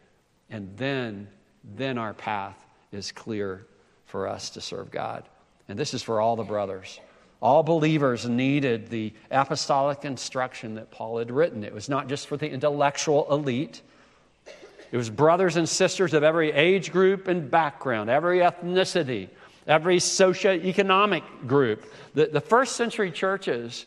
And 0.49 0.75
then, 0.77 1.27
then 1.75 1.97
our 1.97 2.13
path 2.13 2.57
is 2.93 3.11
clear 3.11 3.65
for 4.05 4.27
us 4.27 4.51
to 4.51 4.61
serve 4.61 4.89
God. 4.89 5.27
And 5.67 5.77
this 5.77 5.93
is 5.93 6.01
for 6.01 6.21
all 6.21 6.37
the 6.37 6.43
brothers. 6.43 6.99
All 7.41 7.61
believers 7.61 8.27
needed 8.27 8.87
the 8.87 9.13
apostolic 9.29 10.05
instruction 10.05 10.75
that 10.75 10.91
Paul 10.91 11.19
had 11.19 11.29
written. 11.29 11.63
It 11.63 11.73
was 11.73 11.89
not 11.89 12.07
just 12.07 12.27
for 12.27 12.37
the 12.37 12.49
intellectual 12.49 13.27
elite. 13.31 13.81
It 14.91 14.97
was 14.97 15.09
brothers 15.09 15.57
and 15.57 15.67
sisters 15.67 16.13
of 16.13 16.23
every 16.23 16.51
age 16.51 16.91
group 16.91 17.27
and 17.27 17.51
background, 17.51 18.09
every 18.09 18.39
ethnicity, 18.39 19.29
every 19.67 19.97
socioeconomic 19.97 21.23
group. 21.45 21.91
The, 22.13 22.27
the 22.27 22.41
first 22.41 22.75
century 22.75 23.11
churches 23.11 23.85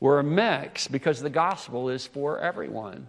were 0.00 0.18
a 0.18 0.24
mix 0.24 0.88
because 0.88 1.20
the 1.20 1.30
gospel 1.30 1.88
is 1.88 2.06
for 2.06 2.38
everyone. 2.38 3.08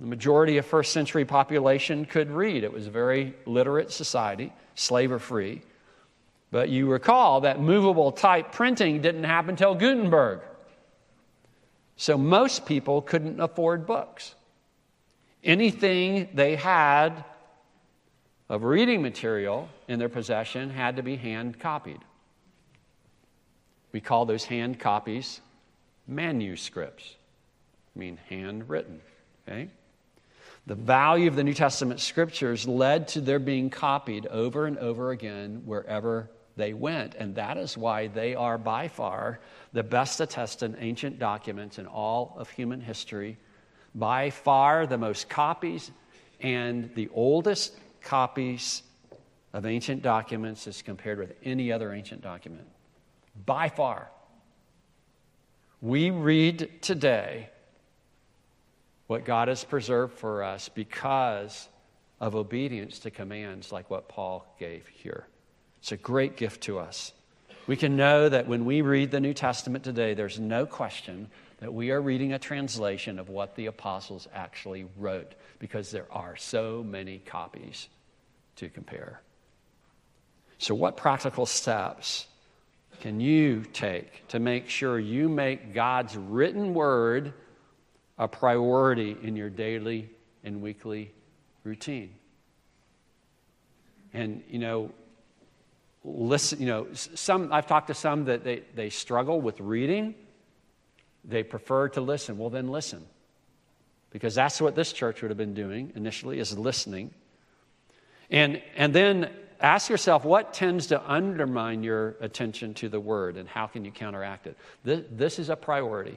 The 0.00 0.06
majority 0.06 0.56
of 0.56 0.66
first 0.66 0.92
century 0.92 1.24
population 1.24 2.04
could 2.04 2.30
read. 2.30 2.64
It 2.64 2.72
was 2.72 2.86
a 2.86 2.90
very 2.90 3.34
literate 3.46 3.92
society, 3.92 4.52
slaver 4.74 5.18
free. 5.18 5.62
But 6.50 6.68
you 6.68 6.90
recall 6.90 7.42
that 7.42 7.60
movable 7.60 8.12
type 8.12 8.52
printing 8.52 9.00
didn't 9.02 9.24
happen 9.24 9.50
until 9.50 9.74
Gutenberg. 9.74 10.40
So 11.96 12.18
most 12.18 12.66
people 12.66 13.02
couldn't 13.02 13.40
afford 13.40 13.86
books. 13.86 14.34
Anything 15.44 16.28
they 16.34 16.56
had 16.56 17.24
of 18.48 18.64
reading 18.64 19.02
material 19.02 19.68
in 19.88 19.98
their 19.98 20.08
possession 20.08 20.70
had 20.70 20.96
to 20.96 21.02
be 21.02 21.16
hand 21.16 21.58
copied. 21.58 22.00
We 23.92 24.00
call 24.00 24.26
those 24.26 24.44
hand 24.44 24.78
copies 24.78 25.40
manuscripts, 26.06 27.14
I 27.94 27.98
mean 27.98 28.18
handwritten. 28.28 29.00
Okay? 29.48 29.68
The 30.66 30.74
value 30.74 31.28
of 31.28 31.36
the 31.36 31.44
New 31.44 31.54
Testament 31.54 32.00
scriptures 32.00 32.66
led 32.66 33.08
to 33.08 33.20
their 33.20 33.38
being 33.38 33.70
copied 33.70 34.26
over 34.26 34.66
and 34.66 34.78
over 34.78 35.10
again 35.10 35.62
wherever 35.64 36.30
they 36.56 36.72
went. 36.72 37.14
And 37.16 37.34
that 37.34 37.58
is 37.58 37.76
why 37.76 38.06
they 38.06 38.34
are 38.34 38.56
by 38.58 38.88
far 38.88 39.40
the 39.72 39.82
best 39.82 40.20
attested 40.20 40.76
ancient 40.78 41.18
documents 41.18 41.78
in 41.78 41.86
all 41.86 42.34
of 42.38 42.48
human 42.50 42.80
history. 42.80 43.36
By 43.94 44.30
far 44.30 44.86
the 44.86 44.98
most 44.98 45.28
copies 45.28 45.90
and 46.40 46.94
the 46.94 47.08
oldest 47.12 47.78
copies 48.04 48.82
of 49.52 49.66
ancient 49.66 50.02
documents 50.02 50.66
as 50.66 50.82
compared 50.82 51.18
with 51.18 51.34
any 51.42 51.72
other 51.72 51.92
ancient 51.92 52.22
document. 52.22 52.66
By 53.46 53.68
far. 53.68 54.08
We 55.80 56.10
read 56.10 56.70
today 56.80 57.50
what 59.06 59.24
God 59.24 59.48
has 59.48 59.64
preserved 59.64 60.18
for 60.18 60.42
us 60.42 60.68
because 60.68 61.68
of 62.20 62.34
obedience 62.34 63.00
to 63.00 63.10
commands 63.10 63.70
like 63.70 63.90
what 63.90 64.08
Paul 64.08 64.46
gave 64.58 64.86
here. 64.88 65.26
It's 65.80 65.92
a 65.92 65.96
great 65.96 66.36
gift 66.36 66.62
to 66.62 66.78
us. 66.78 67.12
We 67.66 67.76
can 67.76 67.96
know 67.96 68.28
that 68.28 68.48
when 68.48 68.64
we 68.64 68.82
read 68.82 69.10
the 69.10 69.20
New 69.20 69.34
Testament 69.34 69.84
today, 69.84 70.14
there's 70.14 70.40
no 70.40 70.66
question 70.66 71.28
that 71.60 71.72
we 71.72 71.90
are 71.90 72.00
reading 72.00 72.32
a 72.32 72.38
translation 72.38 73.18
of 73.18 73.28
what 73.28 73.54
the 73.54 73.66
apostles 73.66 74.28
actually 74.34 74.86
wrote 74.96 75.34
because 75.64 75.90
there 75.90 76.06
are 76.10 76.36
so 76.36 76.84
many 76.86 77.16
copies 77.20 77.88
to 78.54 78.68
compare. 78.68 79.22
So, 80.58 80.74
what 80.74 80.98
practical 80.98 81.46
steps 81.46 82.26
can 83.00 83.18
you 83.18 83.64
take 83.72 84.28
to 84.28 84.38
make 84.38 84.68
sure 84.68 84.98
you 84.98 85.26
make 85.26 85.72
God's 85.72 86.18
written 86.18 86.74
word 86.74 87.32
a 88.18 88.28
priority 88.28 89.16
in 89.22 89.36
your 89.36 89.48
daily 89.48 90.10
and 90.44 90.60
weekly 90.60 91.10
routine? 91.62 92.10
And, 94.12 94.42
you 94.50 94.58
know, 94.58 94.90
listen, 96.04 96.60
you 96.60 96.66
know, 96.66 96.88
some, 96.92 97.50
I've 97.54 97.66
talked 97.66 97.86
to 97.86 97.94
some 97.94 98.26
that 98.26 98.44
they, 98.44 98.64
they 98.74 98.90
struggle 98.90 99.40
with 99.40 99.58
reading. 99.60 100.14
They 101.24 101.42
prefer 101.42 101.88
to 101.88 102.02
listen. 102.02 102.36
Well, 102.36 102.50
then 102.50 102.68
listen. 102.68 103.06
Because 104.14 104.36
that's 104.36 104.60
what 104.60 104.76
this 104.76 104.92
church 104.92 105.22
would 105.22 105.32
have 105.32 105.36
been 105.36 105.54
doing 105.54 105.92
initially, 105.96 106.38
is 106.38 106.56
listening. 106.56 107.10
And, 108.30 108.62
and 108.76 108.94
then 108.94 109.28
ask 109.60 109.90
yourself 109.90 110.24
what 110.24 110.54
tends 110.54 110.86
to 110.86 111.10
undermine 111.10 111.82
your 111.82 112.14
attention 112.20 112.74
to 112.74 112.88
the 112.88 113.00
word 113.00 113.36
and 113.36 113.48
how 113.48 113.66
can 113.66 113.84
you 113.84 113.90
counteract 113.90 114.46
it? 114.46 114.56
This, 114.84 115.02
this 115.10 115.38
is 115.40 115.48
a 115.48 115.56
priority. 115.56 116.16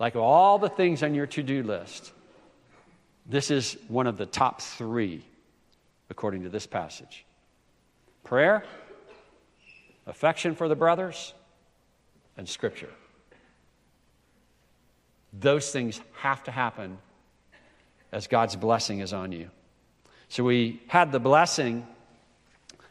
Like 0.00 0.16
all 0.16 0.58
the 0.58 0.68
things 0.68 1.04
on 1.04 1.14
your 1.14 1.28
to 1.28 1.44
do 1.44 1.62
list, 1.62 2.10
this 3.24 3.52
is 3.52 3.76
one 3.86 4.08
of 4.08 4.16
the 4.16 4.26
top 4.26 4.60
three, 4.60 5.24
according 6.10 6.42
to 6.42 6.48
this 6.48 6.66
passage 6.66 7.24
prayer, 8.24 8.64
affection 10.08 10.56
for 10.56 10.66
the 10.66 10.74
brothers, 10.74 11.34
and 12.36 12.48
scripture. 12.48 12.90
Those 15.40 15.70
things 15.70 16.00
have 16.18 16.44
to 16.44 16.50
happen 16.50 16.98
as 18.12 18.26
God's 18.26 18.56
blessing 18.56 19.00
is 19.00 19.12
on 19.12 19.32
you. 19.32 19.50
So 20.28 20.44
we 20.44 20.80
had 20.86 21.12
the 21.12 21.20
blessing 21.20 21.86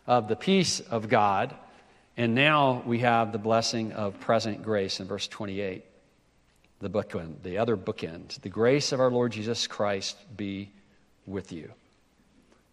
of 0.06 0.28
the 0.28 0.36
peace 0.36 0.80
of 0.82 1.08
God, 1.08 1.56
and 2.18 2.36
now 2.36 2.84
we 2.86 3.00
have 3.00 3.32
the 3.32 3.38
blessing 3.38 3.94
of 3.94 4.20
present 4.20 4.64
grace 4.64 5.00
in 5.00 5.08
verse 5.08 5.28
28. 5.28 5.86
The 6.80 6.90
bookend, 6.90 7.44
the 7.44 7.60
other 7.60 7.78
bookend. 7.78 8.42
The 8.42 8.50
grace 8.50 8.92
of 8.92 9.00
our 9.00 9.10
Lord 9.10 9.32
Jesus 9.32 9.68
Christ 9.68 10.18
be 10.36 10.70
with 11.26 11.54
you. 11.54 11.72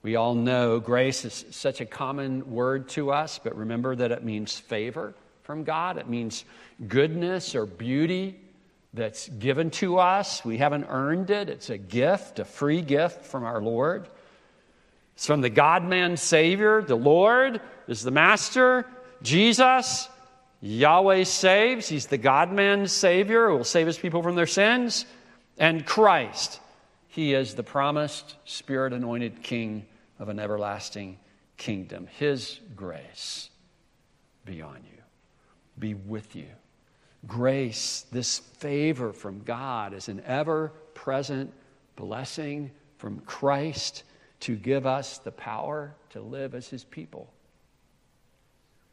We 0.02 0.16
all 0.16 0.34
know 0.34 0.80
grace 0.80 1.24
is 1.24 1.44
such 1.50 1.80
a 1.80 1.86
common 1.86 2.50
word 2.50 2.88
to 2.90 3.12
us, 3.12 3.38
but 3.38 3.54
remember 3.54 3.94
that 3.94 4.10
it 4.10 4.24
means 4.24 4.58
favor 4.58 5.14
from 5.42 5.62
God. 5.62 5.98
It 5.98 6.08
means 6.08 6.44
goodness 6.88 7.54
or 7.54 7.66
beauty 7.66 8.40
that's 8.92 9.28
given 9.28 9.70
to 9.70 9.98
us. 9.98 10.44
We 10.44 10.58
haven't 10.58 10.86
earned 10.88 11.30
it, 11.30 11.48
it's 11.48 11.70
a 11.70 11.78
gift, 11.78 12.38
a 12.38 12.44
free 12.44 12.82
gift 12.82 13.24
from 13.24 13.44
our 13.44 13.60
Lord. 13.60 14.08
It's 15.14 15.26
from 15.26 15.42
the 15.42 15.50
God 15.50 15.84
man 15.84 16.16
Savior. 16.16 16.82
The 16.82 16.96
Lord 16.96 17.60
is 17.86 18.02
the 18.02 18.10
Master. 18.10 18.86
Jesus, 19.22 20.08
Yahweh 20.62 21.24
saves. 21.24 21.88
He's 21.88 22.06
the 22.06 22.18
God 22.18 22.50
man 22.52 22.86
Savior 22.86 23.48
who 23.48 23.58
will 23.58 23.64
save 23.64 23.86
his 23.86 23.98
people 23.98 24.22
from 24.22 24.34
their 24.34 24.46
sins. 24.46 25.04
And 25.58 25.84
Christ, 25.84 26.58
He 27.08 27.34
is 27.34 27.54
the 27.54 27.62
promised 27.62 28.36
Spirit 28.46 28.94
anointed 28.94 29.42
King 29.42 29.84
of 30.18 30.30
an 30.30 30.38
everlasting 30.38 31.18
kingdom. 31.58 32.06
His 32.18 32.58
grace 32.74 33.50
be 34.46 34.62
on 34.62 34.78
you, 34.90 35.02
be 35.78 35.92
with 35.92 36.34
you. 36.34 36.46
Grace, 37.26 38.06
this 38.10 38.38
favor 38.38 39.12
from 39.12 39.40
God, 39.40 39.92
is 39.92 40.08
an 40.08 40.22
ever 40.26 40.72
present 40.94 41.52
blessing 41.96 42.70
from 42.96 43.20
Christ 43.20 44.04
to 44.40 44.56
give 44.56 44.86
us 44.86 45.18
the 45.18 45.32
power 45.32 45.94
to 46.10 46.20
live 46.20 46.54
as 46.54 46.68
His 46.68 46.84
people. 46.84 47.30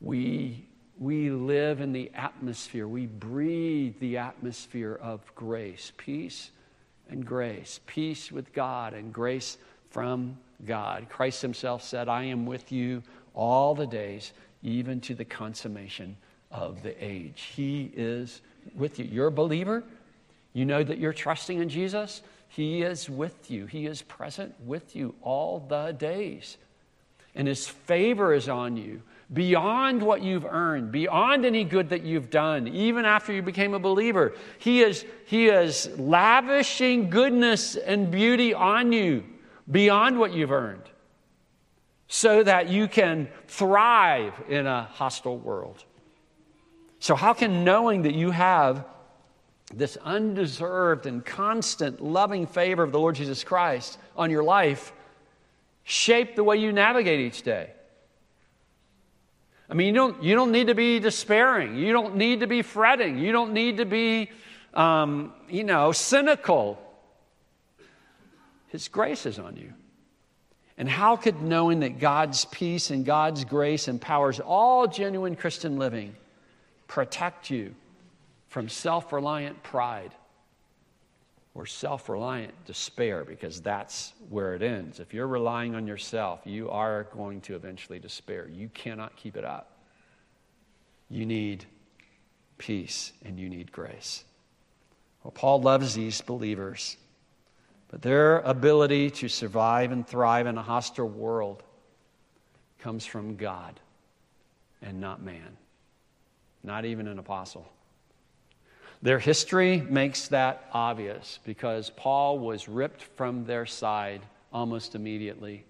We, 0.02 0.68
we 1.00 1.30
live 1.30 1.80
in 1.80 1.94
the 1.94 2.12
atmosphere, 2.14 2.88
we 2.88 3.06
breathe 3.06 4.00
the 4.00 4.18
atmosphere 4.18 5.00
of 5.02 5.34
grace, 5.36 5.94
peace 5.98 6.52
and 7.10 7.26
grace, 7.26 7.80
peace 7.88 8.30
with 8.30 8.54
God 8.54 8.94
and 8.94 9.14
grace 9.14 9.58
from 9.90 10.38
God. 10.66 11.08
Christ 11.10 11.42
Himself 11.42 11.82
said, 11.82 12.10
I 12.10 12.24
am 12.26 12.46
with 12.46 12.74
you 12.74 13.04
all 13.34 13.74
the 13.74 13.88
days, 13.88 14.34
even 14.64 15.00
to 15.02 15.16
the 15.16 15.26
consummation 15.26 16.18
of 16.52 16.84
the 16.84 16.96
age. 17.04 17.52
He 17.56 17.92
is 17.96 18.42
with 18.76 19.00
you. 19.00 19.06
You're 19.06 19.28
a 19.28 19.32
believer. 19.32 19.84
You 20.54 20.66
know 20.66 20.84
that 20.84 20.98
you're 20.98 21.14
trusting 21.14 21.62
in 21.62 21.70
Jesus. 21.70 22.22
He 22.50 22.82
is 22.82 23.10
with 23.10 23.52
you, 23.52 23.66
He 23.66 23.86
is 23.86 24.02
present 24.02 24.56
with 24.66 24.96
you 24.96 25.14
all 25.22 25.60
the 25.60 25.92
days. 25.92 26.58
And 27.36 27.48
His 27.48 27.68
favor 27.68 28.34
is 28.34 28.50
on 28.50 28.78
you 28.78 29.02
beyond 29.34 30.02
what 30.02 30.22
you've 30.22 30.46
earned, 30.46 30.92
beyond 30.92 31.46
any 31.46 31.64
good 31.64 31.90
that 31.90 32.04
you've 32.04 32.30
done, 32.30 32.68
even 32.68 33.06
after 33.06 33.34
you 33.34 33.42
became 33.42 33.74
a 33.74 33.80
believer. 33.80 34.34
He 34.58 34.82
is, 34.82 35.06
he 35.26 35.48
is 35.48 35.90
lavishing 36.00 37.10
goodness 37.10 37.76
and 37.76 38.10
beauty 38.10 38.54
on 38.54 38.94
you 38.94 39.24
beyond 39.70 40.18
what 40.18 40.34
you've 40.34 40.52
earned 40.52 40.84
so 42.08 42.42
that 42.42 42.70
you 42.70 42.88
can 42.88 43.28
thrive 43.48 44.34
in 44.48 44.66
a 44.66 44.84
hostile 44.84 45.38
world. 45.38 45.84
So, 47.00 47.16
how 47.16 47.34
can 47.34 47.64
knowing 47.64 48.04
that 48.04 48.16
you 48.16 48.32
have 48.32 48.86
this 49.74 49.98
undeserved 49.98 51.06
and 51.06 51.24
constant 51.26 52.02
loving 52.02 52.48
favor 52.48 52.84
of 52.84 52.92
the 52.92 53.00
Lord 53.00 53.16
Jesus 53.16 53.44
Christ 53.44 53.98
on 54.16 54.32
your 54.32 54.44
life 54.44 54.94
shape 55.84 56.36
the 56.36 56.44
way 56.44 56.58
you 56.58 56.72
navigate 56.72 57.20
each 57.20 57.44
day? 57.44 57.70
I 59.70 59.74
mean, 59.74 59.88
you 59.88 59.94
don't, 59.94 60.24
you 60.24 60.36
don't 60.36 60.52
need 60.52 60.68
to 60.68 60.76
be 60.76 61.00
despairing. 61.00 61.76
You 61.76 61.92
don't 61.92 62.16
need 62.16 62.40
to 62.40 62.48
be 62.48 62.62
fretting. 62.62 63.18
You 63.20 63.34
don't 63.34 63.52
need 63.52 63.78
to 63.78 63.86
be, 63.86 64.30
um, 64.74 65.34
you 65.50 65.66
know, 65.66 65.92
cynical. 65.92 66.80
His 68.70 68.88
grace 68.88 69.26
is 69.26 69.40
on 69.40 69.58
you. 69.58 69.74
And 70.78 70.88
how 70.88 71.18
could 71.18 71.42
knowing 71.42 71.82
that 71.82 72.00
God's 72.00 72.46
peace 72.46 72.92
and 72.92 73.06
God's 73.06 73.44
grace 73.44 73.88
empowers 73.88 74.40
all 74.40 74.88
genuine 74.88 75.36
Christian 75.36 75.78
living 75.78 76.16
protect 76.88 77.50
you 77.50 77.76
from 78.48 78.70
self 78.70 79.14
reliant 79.14 79.62
pride 79.64 80.12
or 81.54 81.66
self 81.66 82.10
reliant 82.10 82.54
despair? 82.66 83.24
Because 83.24 83.62
that's 83.62 84.14
where 84.30 84.56
it 84.56 84.62
ends. 84.62 85.00
If 85.00 85.14
you're 85.14 85.28
relying 85.28 85.76
on 85.76 85.88
yourself, 85.88 86.42
you 86.46 86.70
are 86.70 87.04
going 87.06 87.42
to 87.42 87.56
eventually 87.56 88.00
despair. 88.00 88.48
You 88.48 88.70
cannot 88.70 89.16
keep 89.16 89.38
it 89.38 89.46
up. 89.46 89.72
You 91.10 91.26
need 91.26 91.66
peace 92.58 93.14
and 93.24 93.40
you 93.40 93.50
need 93.50 93.72
grace. 93.72 94.24
Well, 95.24 95.32
Paul 95.32 95.62
loves 95.62 95.94
these 95.96 96.22
believers. 96.22 96.98
But 97.90 98.02
their 98.02 98.40
ability 98.40 99.12
to 99.12 99.30
survive 99.30 99.92
and 99.92 100.06
thrive 100.06 100.46
in 100.46 100.58
a 100.58 100.62
hostile 100.62 101.08
world 101.08 101.64
comes 102.80 103.06
from 103.06 103.36
God 103.36 103.80
and 104.82 105.00
not 105.00 105.22
man, 105.22 105.58
not 106.64 106.86
even 106.86 107.08
an 107.08 107.20
apostle. 107.20 107.68
Their 109.02 109.20
history 109.20 109.82
makes 109.82 110.28
that 110.30 110.70
obvious 110.74 111.40
because 111.46 111.92
Paul 111.92 112.40
was 112.40 112.68
ripped 112.68 113.04
from 113.16 113.46
their 113.46 113.66
side 113.66 114.22
almost 114.52 114.96
immediately, 114.96 115.66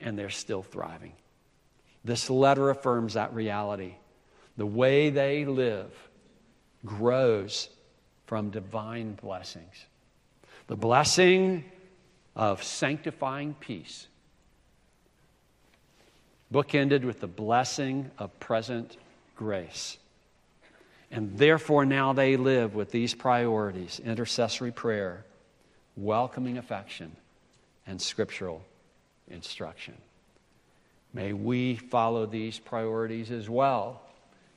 and 0.00 0.18
they're 0.18 0.30
still 0.30 0.62
thriving. 0.62 1.12
This 2.04 2.28
letter 2.28 2.70
affirms 2.70 3.14
that 3.14 3.32
reality. 3.32 3.94
The 4.56 4.66
way 4.66 5.10
they 5.10 5.44
live 5.44 5.92
grows 6.84 7.68
from 8.26 8.50
divine 8.50 9.14
blessings 9.14 9.86
the 10.68 10.76
blessing 10.76 11.64
of 12.34 12.62
sanctifying 12.62 13.54
peace, 13.60 14.06
bookended 16.50 17.04
with 17.04 17.20
the 17.20 17.26
blessing 17.26 18.10
of 18.16 18.38
present 18.40 18.96
grace. 19.42 19.98
And 21.10 21.36
therefore, 21.36 21.84
now 21.84 22.12
they 22.12 22.36
live 22.36 22.74
with 22.74 22.90
these 22.90 23.14
priorities 23.14 24.00
intercessory 24.04 24.72
prayer, 24.72 25.24
welcoming 25.96 26.56
affection, 26.56 27.14
and 27.86 28.00
scriptural 28.00 28.62
instruction. 29.28 29.94
May 31.12 31.32
we 31.32 31.76
follow 31.76 32.24
these 32.24 32.58
priorities 32.58 33.30
as 33.30 33.50
well 33.50 34.00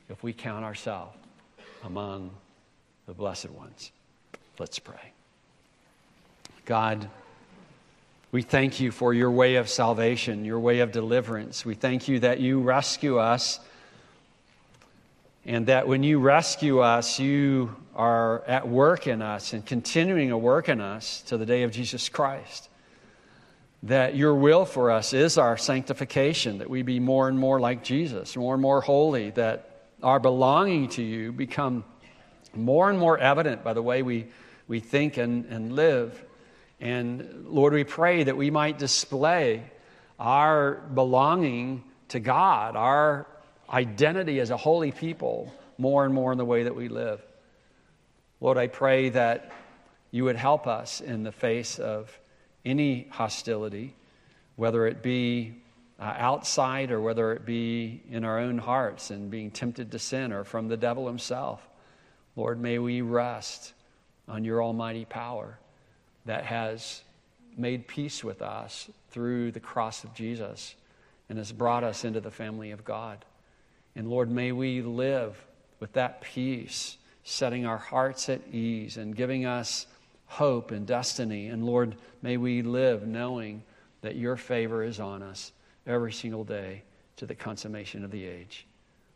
if 0.07 0.23
we 0.23 0.31
count 0.31 0.63
ourselves 0.63 1.17
among 1.83 2.31
the 3.05 3.13
blessed 3.13 3.49
ones. 3.49 3.91
Let's 4.57 4.79
pray. 4.79 5.11
God, 6.65 7.09
we 8.31 8.41
thank 8.41 8.79
you 8.79 8.91
for 8.91 9.13
your 9.13 9.31
way 9.31 9.55
of 9.55 9.69
salvation, 9.69 10.45
your 10.45 10.59
way 10.59 10.79
of 10.79 10.91
deliverance. 10.91 11.65
We 11.65 11.75
thank 11.75 12.07
you 12.07 12.19
that 12.21 12.39
you 12.39 12.59
rescue 12.61 13.17
us, 13.17 13.59
and 15.45 15.67
that 15.67 15.87
when 15.87 16.01
you 16.03 16.19
rescue 16.19 16.79
us, 16.79 17.19
you 17.19 17.75
are 17.95 18.43
at 18.47 18.67
work 18.67 19.07
in 19.07 19.21
us 19.21 19.53
and 19.53 19.65
continuing 19.65 20.29
to 20.29 20.37
work 20.37 20.69
in 20.69 20.81
us 20.81 21.21
to 21.23 21.37
the 21.37 21.45
day 21.45 21.63
of 21.63 21.71
Jesus 21.71 22.09
Christ. 22.09 22.67
That 23.83 24.15
your 24.15 24.33
will 24.33 24.65
for 24.65 24.89
us 24.89 25.13
is 25.13 25.37
our 25.37 25.57
sanctification, 25.57 26.57
that 26.57 26.69
we 26.69 26.81
be 26.81 26.99
more 26.99 27.29
and 27.29 27.37
more 27.37 27.59
like 27.59 27.83
Jesus, 27.83 28.35
more 28.35 28.55
and 28.55 28.61
more 28.61 28.81
holy, 28.81 29.29
that 29.31 29.87
our 30.01 30.19
belonging 30.19 30.89
to 30.89 31.03
you 31.03 31.31
become 31.31 31.83
more 32.55 32.89
and 32.89 32.97
more 32.97 33.17
evident 33.17 33.63
by 33.63 33.73
the 33.73 33.83
way 33.83 34.01
we, 34.01 34.25
we 34.67 34.79
think 34.79 35.17
and, 35.17 35.45
and 35.45 35.73
live. 35.73 36.23
And 36.79 37.45
Lord, 37.47 37.73
we 37.73 37.83
pray 37.83 38.23
that 38.23 38.35
we 38.35 38.49
might 38.49 38.79
display 38.79 39.63
our 40.19 40.75
belonging 40.93 41.83
to 42.09 42.19
God, 42.19 42.75
our 42.75 43.27
identity 43.69 44.39
as 44.39 44.49
a 44.49 44.57
holy 44.57 44.91
people, 44.91 45.53
more 45.77 46.05
and 46.05 46.13
more 46.13 46.31
in 46.31 46.37
the 46.37 46.45
way 46.45 46.63
that 46.63 46.75
we 46.75 46.87
live. 46.87 47.21
Lord, 48.41 48.57
I 48.57 48.67
pray 48.67 49.09
that 49.09 49.51
you 50.11 50.23
would 50.25 50.35
help 50.35 50.67
us 50.67 51.01
in 51.01 51.23
the 51.23 51.31
face 51.31 51.79
of 51.79 52.17
any 52.63 53.07
hostility, 53.11 53.95
whether 54.55 54.87
it 54.87 55.01
be 55.01 55.55
uh, 55.99 56.13
outside 56.17 56.91
or 56.91 57.01
whether 57.01 57.33
it 57.33 57.45
be 57.45 58.01
in 58.09 58.23
our 58.23 58.39
own 58.39 58.57
hearts 58.57 59.11
and 59.11 59.31
being 59.31 59.51
tempted 59.51 59.91
to 59.91 59.99
sin 59.99 60.33
or 60.33 60.43
from 60.43 60.67
the 60.67 60.77
devil 60.77 61.07
himself. 61.07 61.67
Lord, 62.35 62.59
may 62.59 62.79
we 62.79 63.01
rest 63.01 63.73
on 64.27 64.43
your 64.43 64.61
almighty 64.63 65.05
power 65.05 65.57
that 66.25 66.45
has 66.45 67.01
made 67.57 67.87
peace 67.87 68.23
with 68.23 68.41
us 68.41 68.89
through 69.09 69.51
the 69.51 69.59
cross 69.59 70.03
of 70.03 70.13
Jesus 70.13 70.75
and 71.29 71.37
has 71.37 71.51
brought 71.51 71.83
us 71.83 72.03
into 72.03 72.19
the 72.19 72.31
family 72.31 72.71
of 72.71 72.83
God. 72.83 73.23
And 73.95 74.09
Lord, 74.09 74.29
may 74.29 74.51
we 74.51 74.81
live 74.81 75.43
with 75.79 75.93
that 75.93 76.21
peace, 76.21 76.97
setting 77.23 77.65
our 77.65 77.77
hearts 77.77 78.29
at 78.29 78.41
ease 78.51 78.97
and 78.97 79.15
giving 79.15 79.45
us 79.45 79.87
hope 80.25 80.71
and 80.71 80.85
destiny. 80.85 81.47
And 81.47 81.65
Lord, 81.65 81.95
may 82.21 82.37
we 82.37 82.61
live 82.61 83.07
knowing 83.07 83.63
that 84.01 84.15
your 84.15 84.35
favor 84.35 84.83
is 84.83 84.99
on 84.99 85.23
us 85.23 85.51
every 85.87 86.11
single 86.11 86.43
day 86.43 86.83
to 87.17 87.25
the 87.25 87.35
consummation 87.35 88.03
of 88.03 88.11
the 88.11 88.25
age. 88.25 88.65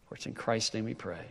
For 0.07 0.15
it's 0.15 0.25
in 0.25 0.33
Christ's 0.33 0.73
name 0.73 0.85
we 0.85 0.93
pray. 0.93 1.25